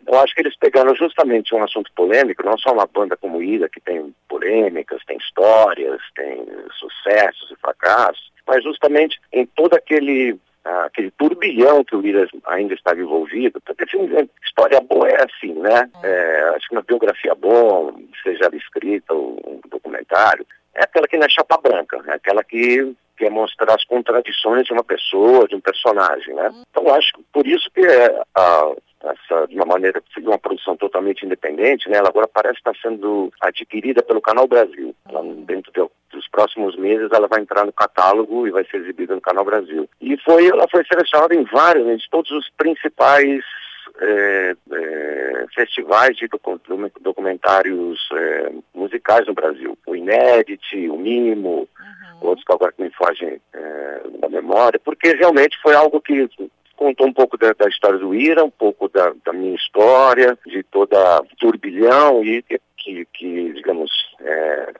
eu 0.07 0.19
acho 0.19 0.33
que 0.35 0.41
eles 0.41 0.55
pegaram 0.57 0.95
justamente 0.95 1.53
um 1.53 1.63
assunto 1.63 1.91
polêmico, 1.95 2.45
não 2.45 2.57
só 2.57 2.71
uma 2.71 2.85
banda 2.87 3.17
como 3.17 3.41
Ira, 3.41 3.69
que 3.69 3.81
tem 3.81 4.13
polêmicas, 4.27 5.03
tem 5.05 5.17
histórias, 5.17 6.01
tem 6.15 6.45
sucessos 6.79 7.51
e 7.51 7.55
fracassos, 7.55 8.31
mas 8.47 8.63
justamente 8.63 9.19
em 9.33 9.45
todo 9.47 9.73
aquele 9.73 10.39
aquele 10.65 11.11
turbilhão 11.11 11.83
que 11.83 11.95
o 11.95 11.99
Williams 11.99 12.29
ainda 12.45 12.73
estava 12.73 12.99
envolvido, 12.99 13.61
porque 13.61 13.85
filme, 13.85 14.15
assim, 14.15 14.29
história 14.43 14.81
boa 14.81 15.07
é 15.07 15.23
assim, 15.23 15.53
né? 15.53 15.89
É. 16.03 16.07
é, 16.09 16.49
acho 16.55 16.67
que 16.67 16.75
uma 16.75 16.81
biografia 16.81 17.35
boa, 17.35 17.93
seja 18.23 18.49
escrita 18.53 19.13
ou 19.13 19.39
um 19.45 19.69
documentário, 19.69 20.45
é 20.73 20.83
aquela 20.83 21.07
que 21.07 21.17
não 21.17 21.25
é 21.25 21.29
chapa 21.29 21.57
branca, 21.57 22.03
é 22.07 22.13
aquela 22.13 22.43
que 22.43 22.95
quer 23.17 23.29
mostrar 23.29 23.73
as 23.73 23.85
contradições 23.85 24.65
de 24.65 24.73
uma 24.73 24.83
pessoa, 24.83 25.47
de 25.47 25.55
um 25.55 25.61
personagem, 25.61 26.33
né? 26.33 26.49
Uhum. 26.49 26.63
Então 26.69 26.93
acho 26.93 27.13
que 27.13 27.23
por 27.31 27.47
isso 27.47 27.69
que 27.73 27.81
é, 27.81 28.21
a, 28.35 28.71
essa, 29.03 29.47
de 29.47 29.55
uma 29.55 29.65
maneira, 29.65 30.01
de 30.17 30.27
uma 30.27 30.37
produção 30.37 30.75
totalmente 30.75 31.25
independente, 31.25 31.87
né? 31.89 31.97
Ela 31.97 32.09
agora 32.09 32.27
parece 32.27 32.57
estar 32.57 32.75
sendo 32.81 33.31
adquirida 33.39 34.03
pelo 34.03 34.21
Canal 34.21 34.47
Brasil. 34.47 34.95
Ela, 35.07 35.23
dentro 35.45 35.71
de 35.71 35.79
dos 35.79 35.89
próximos 36.35 36.75
meses 36.75 37.07
ela 37.13 37.29
vai 37.29 37.39
entrar 37.39 37.65
no 37.65 37.71
catálogo 37.71 38.45
e 38.45 38.51
vai 38.51 38.65
ser 38.65 38.77
exibida 38.77 39.15
no 39.15 39.21
Canal 39.21 39.45
Brasil. 39.45 39.89
E 40.01 40.17
foi, 40.17 40.47
ela 40.47 40.67
foi 40.69 40.83
selecionada 40.85 41.33
em 41.33 41.45
vários, 41.45 41.87
em 41.87 41.97
todos 42.11 42.29
os 42.31 42.49
principais 42.57 43.41
é, 44.01 44.55
é, 44.73 45.45
festivais 45.55 46.17
de 46.17 46.27
documentários 46.99 47.97
é, 48.11 48.51
musicais 48.73 49.25
no 49.27 49.33
Brasil. 49.33 49.77
O 49.87 49.95
Inédit, 49.95 50.89
o 50.89 50.97
Mimo, 50.97 51.69
uhum. 51.79 52.27
outros 52.27 52.45
que 52.45 52.51
agora 52.51 52.73
me 52.77 52.89
fogem 52.91 53.39
é, 53.53 54.01
da 54.19 54.27
memória, 54.27 54.77
porque 54.83 55.15
realmente 55.15 55.57
foi 55.61 55.73
algo 55.73 56.01
que 56.01 56.27
contou 56.75 57.07
um 57.07 57.13
pouco 57.13 57.37
da, 57.37 57.53
da 57.53 57.69
história 57.69 57.97
do 57.97 58.13
Ira, 58.13 58.43
um 58.43 58.51
pouco 58.51 58.89
da, 58.89 59.13
da, 59.23 59.31
minha 59.31 59.55
história, 59.55 60.37
de 60.45 60.61
toda 60.63 61.23
turbilhão 61.39 62.21
e 62.25 62.43
que, 62.43 63.07
que 63.13 63.53
digamos, 63.53 63.89
é, 64.19 64.73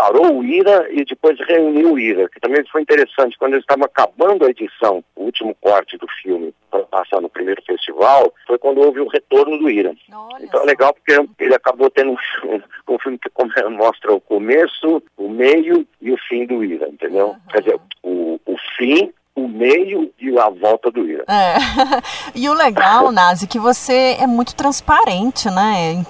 separou 0.00 0.38
o 0.38 0.44
IRA 0.44 0.88
e 0.90 1.04
depois 1.04 1.38
reuniu 1.46 1.92
o 1.92 1.98
IRA, 1.98 2.28
que 2.28 2.40
também 2.40 2.64
foi 2.72 2.82
interessante. 2.82 3.36
Quando 3.38 3.52
eles 3.52 3.64
estavam 3.64 3.84
acabando 3.84 4.44
a 4.44 4.50
edição, 4.50 5.04
o 5.14 5.24
último 5.24 5.54
corte 5.60 5.98
do 5.98 6.06
filme, 6.22 6.54
para 6.70 6.80
passar 6.84 7.20
no 7.20 7.28
primeiro 7.28 7.62
festival, 7.62 8.32
foi 8.46 8.58
quando 8.58 8.80
houve 8.80 9.00
o 9.00 9.08
retorno 9.08 9.58
do 9.58 9.68
IRA. 9.68 9.94
Olha 10.12 10.44
então 10.44 10.62
é 10.62 10.64
legal 10.64 10.94
porque 10.94 11.44
ele 11.44 11.54
acabou 11.54 11.90
tendo 11.90 12.12
um, 12.12 12.94
um 12.94 12.98
filme 12.98 13.18
que 13.18 13.30
mostra 13.70 14.12
o 14.12 14.20
começo, 14.20 15.02
o 15.16 15.28
meio 15.28 15.86
e 16.00 16.10
o 16.10 16.16
fim 16.28 16.46
do 16.46 16.64
IRA, 16.64 16.88
entendeu? 16.88 17.28
Uhum. 17.28 17.40
Quer 17.50 17.62
dizer, 17.62 17.80
o, 18.02 18.40
o 18.46 18.56
fim, 18.78 19.12
o 19.44 19.48
meio 19.48 20.12
e 20.18 20.38
a 20.38 20.48
volta 20.48 20.90
do 20.90 21.06
Ira. 21.06 21.24
É. 21.28 21.56
e 22.34 22.48
o 22.48 22.54
legal, 22.54 23.10
Nazi, 23.10 23.46
que 23.46 23.58
você 23.58 24.16
é 24.20 24.26
muito 24.26 24.54
transparente, 24.54 25.48
né? 25.48 26.02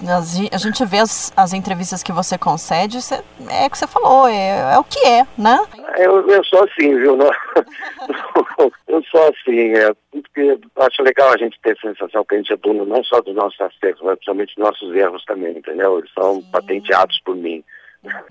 A 0.52 0.58
gente 0.58 0.84
vê 0.84 0.98
as, 0.98 1.32
as 1.36 1.52
entrevistas 1.52 2.02
que 2.02 2.12
você 2.12 2.36
concede, 2.36 3.00
você, 3.00 3.22
é 3.48 3.66
o 3.66 3.70
que 3.70 3.78
você 3.78 3.86
falou, 3.86 4.28
é, 4.28 4.74
é 4.74 4.78
o 4.78 4.84
que 4.84 4.98
é, 5.06 5.26
né? 5.36 5.58
Eu, 5.96 6.28
eu 6.28 6.44
sou 6.44 6.64
assim, 6.64 6.94
viu? 6.96 7.18
Eu 8.88 9.02
sou 9.04 9.22
assim, 9.28 9.72
é, 9.74 9.94
porque 10.10 10.58
acho 10.76 11.02
legal 11.02 11.32
a 11.32 11.36
gente 11.36 11.58
ter 11.62 11.76
a 11.78 11.88
sensação 11.88 12.24
que 12.24 12.34
a 12.34 12.38
gente 12.38 12.52
é 12.52 12.56
dono 12.56 12.84
não 12.84 13.02
só 13.04 13.20
dos 13.20 13.34
nossos 13.34 13.60
acertos, 13.60 14.02
mas 14.02 14.16
principalmente 14.16 14.54
dos 14.56 14.64
nossos 14.64 14.94
erros 14.94 15.24
também, 15.24 15.56
entendeu? 15.56 15.98
Eles 15.98 16.10
são 16.12 16.40
Sim. 16.40 16.50
patenteados 16.50 17.20
por 17.24 17.36
mim. 17.36 17.62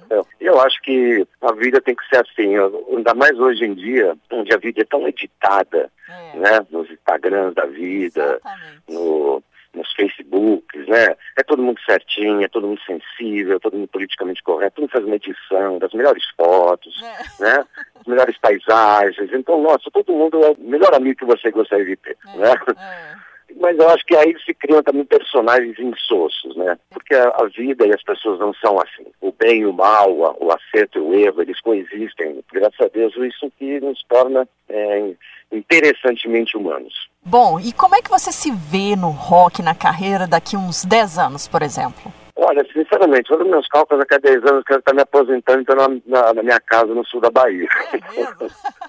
Eu, 0.10 0.26
eu 0.40 0.62
acho 0.62 0.82
que 0.82 1.28
a 1.42 1.52
vida 1.54 1.80
tem 1.80 1.96
que 1.96 2.08
ser 2.08 2.26
assim, 2.26 2.56
ainda 2.96 3.14
mais 3.14 3.38
hoje 3.40 3.66
em 3.66 3.74
dia, 3.76 4.18
onde 4.32 4.54
a 4.54 4.58
vida 4.58 4.82
é 4.82 4.86
tão 4.86 5.08
editada, 5.08 5.92
é. 6.08 6.38
né? 6.38 6.68
Nos 6.72 6.90
Instagrams 6.90 7.54
da 7.54 7.66
vida, 7.66 8.42
no, 8.88 9.44
nos 9.74 9.92
Facebooks, 9.94 10.88
né? 10.88 11.16
É 11.38 11.44
todo 11.44 11.62
mundo 11.62 11.80
certinho, 11.86 12.44
é 12.44 12.48
todo 12.48 12.68
mundo 12.68 12.82
sensível, 12.82 13.58
é 13.58 13.60
todo 13.60 13.78
mundo 13.78 13.90
politicamente 13.90 14.42
correto, 14.42 14.76
todo 14.76 14.84
mundo 14.84 14.92
faz 14.92 15.06
uma 15.06 15.16
edição 15.16 15.78
das 15.78 15.94
melhores 15.94 16.24
fotos, 16.36 17.02
é. 17.04 17.44
né? 17.44 17.66
As 18.00 18.08
melhores 18.08 18.38
paisagens. 18.40 19.32
Então, 19.32 19.62
nossa, 19.62 19.92
todo 19.92 20.14
mundo 20.14 20.44
é 20.44 20.50
o 20.50 20.58
melhor 20.60 20.94
amigo 20.96 21.20
que 21.20 21.26
você 21.26 21.52
gostaria 21.52 21.86
de 21.86 21.96
ter, 21.96 22.18
é. 22.28 22.38
né? 22.38 22.54
É 22.76 23.30
mas 23.60 23.78
eu 23.78 23.90
acho 23.90 24.06
que 24.06 24.16
aí 24.16 24.36
se 24.46 24.54
criam 24.54 24.84
também 24.84 25.06
personagens 25.06 25.78
insossos, 25.80 26.56
né? 26.56 26.78
Porque 26.90 27.16
a, 27.16 27.30
a, 27.30 27.48
vida 27.48 27.86
e 27.88 27.94
as 27.94 28.04
pessoas 28.04 28.40
não 28.40 28.54
são 28.54 28.80
assim. 28.80 29.06
Bem 29.40 29.62
e 29.62 29.66
o 29.66 29.74
mal, 29.74 30.12
o, 30.12 30.52
acerto 30.52 31.00
e 31.00 31.02
o 31.02 31.14
erro, 31.14 31.42
eles 31.42 31.60
coexistem. 31.62 32.44
Graças 32.52 32.80
a 32.80 32.88
Deus, 32.90 33.16
isso 33.16 33.52
que 33.58 33.80
nos 33.80 34.04
torna 34.04 34.48
é, 34.68 35.14
interessantemente 35.52 36.58
humanos. 36.58 36.94
Bom, 37.24 37.60
e 37.60 37.72
como 37.72 37.96
é 37.96 38.02
que 38.02 38.10
você 38.10 38.32
se 38.32 38.52
vê 38.52 38.96
no 38.96 39.10
rock, 39.10 39.62
na 39.62 39.74
carreira, 39.74 40.28
daqui 40.28 40.58
uns 40.58 40.84
10 40.84 41.18
anos, 41.18 41.48
por 41.48 41.62
exemplo? 41.62 42.12
Olha, 42.36 42.66
sinceramente, 42.72 43.28
todos 43.28 43.46
os 43.46 43.52
meus 43.52 43.68
cálculos 43.68 44.00
daqui 44.00 44.16
a 44.16 44.32
10 44.32 44.44
anos 44.44 44.58
eu 44.60 44.64
quero 44.64 44.80
estar 44.80 44.94
me 44.94 45.02
aposentando 45.02 45.62
então, 45.62 45.76
na, 45.76 45.88
na, 46.06 46.34
na 46.34 46.44
minha 46.44 46.60
casa 46.60 46.94
no 46.94 47.06
sul 47.06 47.22
da 47.22 47.30
Bahia. 47.30 47.68
É 47.94 48.16
mesmo? 48.16 48.36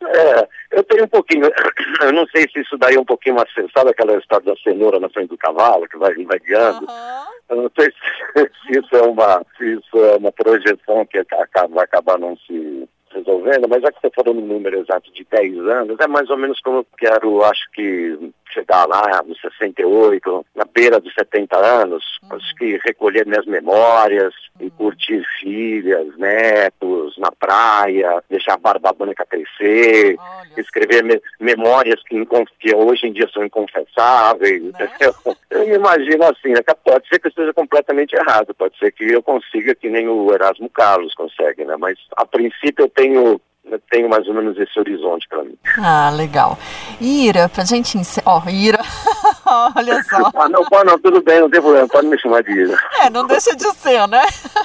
É, 0.00 0.48
eu 0.70 0.84
tenho 0.84 1.04
um 1.04 1.08
pouquinho, 1.08 1.44
eu 2.02 2.12
não 2.12 2.26
sei 2.28 2.42
se 2.52 2.60
isso 2.60 2.76
daí 2.78 2.94
é 2.94 3.00
um 3.00 3.04
pouquinho 3.04 3.34
mais, 3.34 3.48
sabe 3.76 3.90
aquela 3.90 4.16
história 4.16 4.46
da 4.46 4.56
cenoura 4.62 5.00
na 5.00 5.08
frente 5.08 5.30
do 5.30 5.38
cavalo, 5.38 5.88
que 5.88 5.98
vai, 5.98 6.14
vai 6.24 6.38
guiando? 6.38 6.86
Uhum. 6.86 7.24
Eu 7.48 7.56
não 7.62 7.70
sei 7.76 7.90
se, 7.90 8.50
se, 8.72 8.78
isso 8.78 8.96
é 8.96 9.02
uma, 9.02 9.44
se 9.56 9.74
isso 9.74 10.04
é 10.04 10.16
uma 10.16 10.32
projeção 10.32 11.04
que 11.06 11.18
acaba, 11.18 11.74
vai 11.74 11.84
acabar 11.84 12.18
não 12.18 12.36
se 12.38 12.88
resolvendo, 13.10 13.68
mas 13.68 13.82
já 13.82 13.90
que 13.90 14.00
você 14.00 14.10
falou 14.14 14.34
no 14.34 14.46
número 14.46 14.78
exato 14.78 15.10
de 15.12 15.24
10 15.24 15.58
anos, 15.66 15.96
é 15.98 16.06
mais 16.06 16.28
ou 16.30 16.36
menos 16.36 16.60
como 16.60 16.78
eu 16.78 16.86
quero, 16.96 17.42
acho 17.44 17.70
que 17.72 18.32
chegar 18.52 18.86
lá 18.86 19.22
nos 19.26 19.40
68, 19.40 20.46
na 20.54 20.64
beira 20.64 21.00
dos 21.00 21.12
70 21.14 21.56
anos, 21.56 22.04
uhum. 22.22 22.36
acho 22.36 22.54
que 22.56 22.78
recolher 22.84 23.26
minhas 23.26 23.46
memórias 23.46 24.34
uhum. 24.58 24.66
e 24.66 24.70
curtir 24.70 25.24
filhas, 25.40 26.16
netos, 26.16 27.16
na 27.18 27.30
praia, 27.30 28.22
deixar 28.28 28.54
a 28.54 28.58
barba 28.58 28.92
branca 28.92 29.26
crescer, 29.26 30.16
Olha. 30.18 30.60
escrever 30.60 31.04
me 31.04 31.20
memórias 31.40 32.02
que, 32.04 32.26
que, 32.60 32.74
hoje 32.74 33.06
em 33.06 33.12
dia 33.12 33.28
são 33.32 33.44
inconfessáveis, 33.44 34.62
né? 34.62 34.70
entendeu? 34.70 35.14
Eu 35.50 35.66
me 35.66 35.74
imagino 35.74 36.24
assim, 36.24 36.50
né? 36.50 36.60
pode 36.84 37.08
ser 37.08 37.18
que 37.18 37.26
eu 37.26 37.30
esteja 37.30 37.54
completamente 37.54 38.14
errado, 38.14 38.54
pode 38.54 38.78
ser 38.78 38.92
que 38.92 39.04
eu 39.04 39.22
consiga 39.22 39.74
que 39.74 39.88
nem 39.88 40.06
o 40.06 40.32
Erasmo 40.32 40.68
Carlos 40.68 41.14
consegue, 41.14 41.64
né? 41.64 41.74
Mas 41.78 41.98
a 42.16 42.26
princípio 42.26 42.84
eu 42.84 42.88
tenho 42.88 43.40
eu 43.70 43.80
tenho 43.90 44.08
mais 44.08 44.26
ou 44.26 44.34
menos 44.34 44.56
esse 44.58 44.78
horizonte 44.78 45.26
para 45.28 45.44
mim. 45.44 45.56
Ah, 45.78 46.10
legal. 46.10 46.58
Ira, 47.00 47.48
pra 47.48 47.64
gente 47.64 47.98
encerrar. 47.98 48.30
Ó, 48.30 48.42
oh, 48.44 48.50
Ira, 48.50 48.80
olha 49.76 50.02
só. 50.04 50.30
ah, 50.34 50.48
não, 50.48 50.64
pode 50.64 50.86
não, 50.86 50.98
tudo 50.98 51.22
bem, 51.22 51.40
não 51.40 51.50
tem 51.50 51.60
problema, 51.60 51.88
pode 51.88 52.06
me 52.06 52.18
chamar 52.18 52.42
de 52.42 52.52
Ira. 52.52 52.78
É, 53.00 53.10
não 53.10 53.26
deixa 53.26 53.54
de 53.54 53.70
ser, 53.74 54.06
né? 54.08 54.22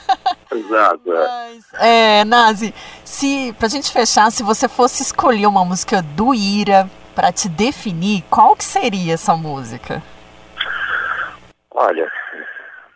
Exato. 0.52 1.14
É. 1.14 1.28
Mas, 1.28 1.74
é, 1.80 2.26
Nazi, 2.26 2.74
se, 3.04 3.54
pra 3.60 3.68
gente 3.68 3.92
fechar, 3.92 4.32
se 4.32 4.44
você 4.44 4.68
fosse 4.68 5.04
escolher 5.04 5.48
uma 5.48 5.66
música 5.66 6.02
do 6.02 6.34
Ira 6.34 6.90
para 7.16 7.32
te 7.32 7.48
definir, 7.50 8.24
qual 8.30 8.56
que 8.56 8.64
seria 8.64 9.14
essa 9.14 9.36
música? 9.36 10.02
Olha, 11.72 12.12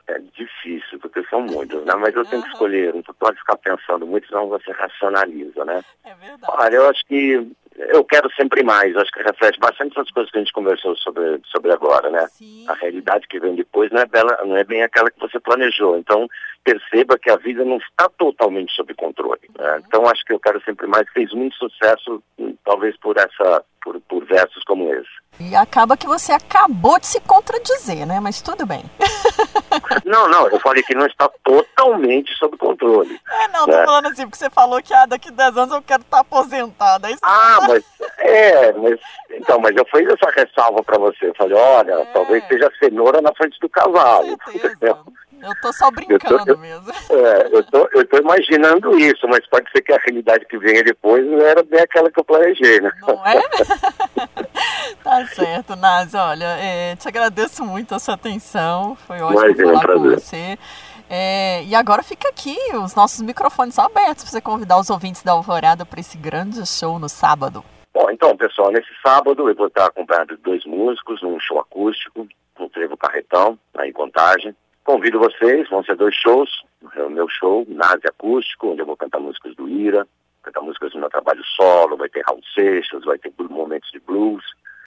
é 0.07 0.19
difícil, 0.19 0.86
porque 1.17 1.29
são 1.29 1.41
muitos, 1.41 1.83
né? 1.85 1.93
Mas 1.95 2.15
eu 2.15 2.25
tenho 2.25 2.43
que 2.43 2.49
escolher, 2.49 2.93
não 2.93 3.01
pode 3.01 3.37
ficar 3.39 3.57
pensando 3.57 4.05
muito, 4.05 4.27
senão 4.27 4.47
você 4.47 4.71
racionaliza, 4.71 5.65
né? 5.65 5.83
É 6.03 6.13
verdade. 6.13 6.45
Olha, 6.47 6.75
eu 6.75 6.89
acho 6.89 7.05
que 7.05 7.47
eu 7.75 8.03
quero 8.03 8.29
sempre 8.33 8.63
mais, 8.63 8.95
acho 8.95 9.11
que 9.11 9.21
reflete 9.21 9.59
bastante 9.59 9.99
as 9.99 10.09
coisas 10.09 10.31
que 10.31 10.37
a 10.37 10.41
gente 10.41 10.53
conversou 10.53 10.95
sobre, 10.97 11.39
sobre 11.45 11.71
agora, 11.71 12.09
né? 12.09 12.27
Sim. 12.27 12.65
A 12.67 12.73
realidade 12.73 13.27
que 13.27 13.39
vem 13.39 13.55
depois 13.55 13.91
não 13.91 14.01
é, 14.01 14.05
bela, 14.05 14.37
não 14.45 14.57
é 14.57 14.63
bem 14.63 14.83
aquela 14.83 15.11
que 15.11 15.19
você 15.19 15.39
planejou. 15.39 15.97
Então, 15.97 16.27
perceba 16.63 17.19
que 17.19 17.29
a 17.29 17.37
vida 17.37 17.63
não 17.63 17.77
está 17.77 18.09
totalmente 18.17 18.73
sob 18.73 18.93
controle. 18.95 19.49
Né? 19.57 19.73
Uhum. 19.73 19.83
Então, 19.87 20.07
acho 20.07 20.23
que 20.25 20.33
eu 20.33 20.39
quero 20.39 20.61
sempre 20.63 20.87
mais 20.87 21.07
fez 21.11 21.31
muito 21.33 21.55
sucesso, 21.55 22.21
talvez 22.67 22.97
por 22.97 23.15
essa, 23.17 23.63
por, 23.81 23.99
por 24.01 24.25
versos 24.25 24.61
como 24.65 24.93
esse. 24.93 25.07
E 25.39 25.55
acaba 25.55 25.95
que 25.95 26.05
você 26.05 26.33
acabou 26.33 26.99
de 26.99 27.07
se 27.07 27.21
contradizer, 27.21 28.05
né? 28.05 28.19
Mas 28.19 28.41
tudo 28.41 28.65
bem. 28.65 28.83
Não, 30.03 30.27
não, 30.29 30.47
eu 30.47 30.59
falei 30.61 30.81
que 30.83 30.95
não 30.95 31.05
está 31.05 31.29
totalmente 31.43 32.33
sob 32.35 32.57
controle. 32.57 33.19
É, 33.29 33.47
não, 33.49 33.65
tô 33.65 33.71
né? 33.71 33.85
falando 33.85 34.07
assim, 34.07 34.23
porque 34.23 34.37
você 34.37 34.49
falou 34.49 34.81
que 34.81 34.93
ah, 34.93 35.05
daqui 35.05 35.27
a 35.29 35.31
10 35.31 35.57
anos 35.57 35.75
eu 35.75 35.81
quero 35.81 36.01
estar 36.01 36.19
aposentada. 36.19 37.11
É 37.11 37.15
ah, 37.21 37.59
mas 37.67 37.83
é, 38.17 38.73
mas 38.73 38.99
então, 39.31 39.59
mas 39.59 39.75
eu 39.75 39.85
fiz 39.85 40.07
essa 40.07 40.31
ressalva 40.31 40.81
para 40.81 40.97
você. 40.97 41.27
Eu 41.27 41.35
falei, 41.35 41.57
olha, 41.57 41.91
é. 41.93 42.05
talvez 42.05 42.47
seja 42.47 42.71
cenoura 42.79 43.21
na 43.21 43.33
frente 43.35 43.59
do 43.59 43.69
cavalo. 43.69 44.37
Eu 45.41 45.53
tô 45.61 45.71
só 45.73 45.91
brincando 45.91 46.35
eu 46.35 46.45
tô, 46.45 46.51
eu, 46.51 46.57
mesmo. 46.57 46.91
É, 46.91 47.47
eu 47.51 47.63
tô, 47.65 47.89
eu 47.93 48.07
tô 48.07 48.17
imaginando 48.17 48.97
isso, 48.99 49.27
mas 49.27 49.45
pode 49.47 49.69
ser 49.71 49.81
que 49.81 49.93
a 49.93 49.99
realidade 50.05 50.45
que 50.45 50.57
venha 50.57 50.83
depois 50.83 51.25
não 51.25 51.39
era 51.39 51.63
bem 51.63 51.79
aquela 51.79 52.11
que 52.11 52.19
eu 52.19 52.23
planejei, 52.23 52.81
né? 52.81 52.91
Não 53.07 53.25
é? 53.25 53.41
tá 55.03 55.25
certo, 55.27 55.75
Nazi. 55.75 56.17
Olha, 56.17 56.57
é, 56.59 56.95
te 56.95 57.07
agradeço 57.07 57.63
muito 57.63 57.93
a 57.93 57.99
sua 57.99 58.15
atenção. 58.15 58.95
Foi 59.07 59.19
ótimo 59.21 59.45
Imagina, 59.45 59.67
falar 59.67 59.81
prazer. 59.81 60.01
com 60.01 60.19
você. 60.19 60.57
É, 61.09 61.63
e 61.63 61.73
agora 61.73 62.03
fica 62.03 62.27
aqui, 62.27 62.57
os 62.83 62.93
nossos 62.93 63.21
microfones 63.21 63.75
são 63.75 63.85
abertos 63.85 64.23
para 64.23 64.31
você 64.31 64.41
convidar 64.41 64.77
os 64.77 64.89
ouvintes 64.89 65.23
da 65.23 65.31
Alvorada 65.31 65.85
para 65.85 65.99
esse 66.01 66.17
grande 66.17 66.65
show 66.65 66.99
no 66.99 67.07
sábado. 67.07 67.63
Bom, 67.93 68.11
então, 68.11 68.35
pessoal, 68.35 68.71
nesse 68.71 68.89
sábado 69.01 69.49
eu 69.49 69.55
vou 69.55 69.67
estar 69.67 69.85
acompanhado 69.85 70.35
de 70.35 70.41
dois 70.43 70.65
músicos, 70.65 71.21
num 71.21 71.39
show 71.39 71.59
acústico, 71.59 72.27
no 72.59 72.69
Trevo 72.69 72.97
Carretão, 72.97 73.57
aí 73.77 73.89
em 73.89 73.93
Contagem. 73.93 74.55
Convido 74.87 75.19
vocês, 75.19 75.69
vão 75.69 75.83
ser 75.83 75.97
dois 75.97 76.15
shows. 76.15 76.49
É 76.95 77.03
o 77.03 77.09
meu 77.09 77.27
show, 77.27 77.65
Nazi 77.67 78.07
Acústico, 78.07 78.69
onde 78.69 78.81
eu 78.81 78.85
vou 78.85 78.95
cantar 78.95 79.19
músicas 79.19 79.53
do 79.53 79.67
Ira, 79.67 80.07
cantar 80.41 80.61
músicas 80.61 80.93
do 80.93 80.99
meu 80.99 81.09
trabalho 81.09 81.43
solo, 81.43 81.97
vai 81.97 82.07
ter 82.07 82.23
Raul 82.25 82.39
Seixas, 82.55 83.03
vai 83.03 83.17
ter 83.17 83.33
momentos 83.49 83.91
de 83.91 83.99
blues. 83.99 84.45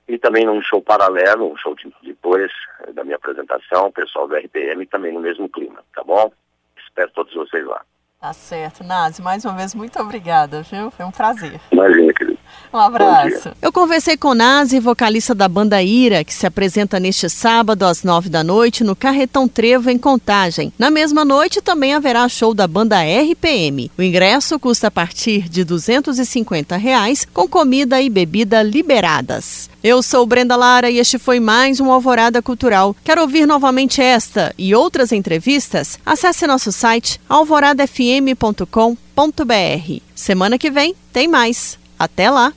E 0.08 0.16
também 0.16 0.46
num 0.46 0.62
show 0.62 0.80
paralelo, 0.80 1.52
um 1.52 1.56
show 1.58 1.74
de, 1.74 1.92
depois 2.02 2.50
eh, 2.80 2.92
da 2.94 3.04
minha 3.04 3.16
apresentação, 3.16 3.88
o 3.88 3.92
pessoal 3.92 4.26
do 4.26 4.36
RPM 4.36 4.86
também 4.86 5.12
no 5.12 5.20
mesmo 5.20 5.50
clima, 5.50 5.84
tá 5.94 6.02
bom? 6.02 6.32
Espero 6.78 7.10
todos 7.10 7.34
vocês 7.34 7.66
lá. 7.66 7.82
Tá 8.18 8.32
certo. 8.32 8.82
Nazi, 8.82 9.20
mais 9.20 9.44
uma 9.44 9.54
vez, 9.54 9.74
muito 9.74 10.00
obrigada, 10.00 10.62
viu? 10.62 10.90
Foi 10.90 11.04
um 11.04 11.10
prazer. 11.10 11.60
Imagina, 11.70 12.10
querido. 12.14 12.29
Um 12.72 12.78
abraço. 12.78 13.50
Eu 13.60 13.72
conversei 13.72 14.16
com 14.16 14.32
Nazi, 14.32 14.78
vocalista 14.78 15.34
da 15.34 15.48
banda 15.48 15.82
Ira, 15.82 16.22
que 16.22 16.32
se 16.32 16.46
apresenta 16.46 17.00
neste 17.00 17.28
sábado 17.28 17.84
às 17.84 18.04
nove 18.04 18.28
da 18.28 18.44
noite 18.44 18.84
no 18.84 18.94
Carretão 18.94 19.48
Trevo, 19.48 19.90
em 19.90 19.98
Contagem. 19.98 20.72
Na 20.78 20.90
mesma 20.90 21.24
noite 21.24 21.60
também 21.60 21.94
haverá 21.94 22.28
show 22.28 22.54
da 22.54 22.68
banda 22.68 23.02
RPM. 23.02 23.90
O 23.98 24.02
ingresso 24.02 24.58
custa 24.58 24.86
a 24.86 24.90
partir 24.90 25.48
de 25.48 25.64
250 25.64 26.76
reais, 26.76 27.26
com 27.34 27.48
comida 27.48 28.00
e 28.00 28.08
bebida 28.08 28.62
liberadas. 28.62 29.68
Eu 29.82 30.02
sou 30.02 30.26
Brenda 30.26 30.54
Lara 30.54 30.90
e 30.90 30.98
este 30.98 31.18
foi 31.18 31.40
mais 31.40 31.80
um 31.80 31.90
Alvorada 31.90 32.40
Cultural. 32.40 32.94
Quer 33.02 33.18
ouvir 33.18 33.46
novamente 33.46 34.00
esta 34.00 34.54
e 34.56 34.74
outras 34.74 35.10
entrevistas? 35.10 35.98
Acesse 36.04 36.46
nosso 36.46 36.70
site 36.70 37.20
alvoradafm.com.br. 37.28 40.02
Semana 40.14 40.58
que 40.58 40.70
vem 40.70 40.94
tem 41.12 41.26
mais. 41.26 41.79
Até 42.00 42.30
lá! 42.30 42.54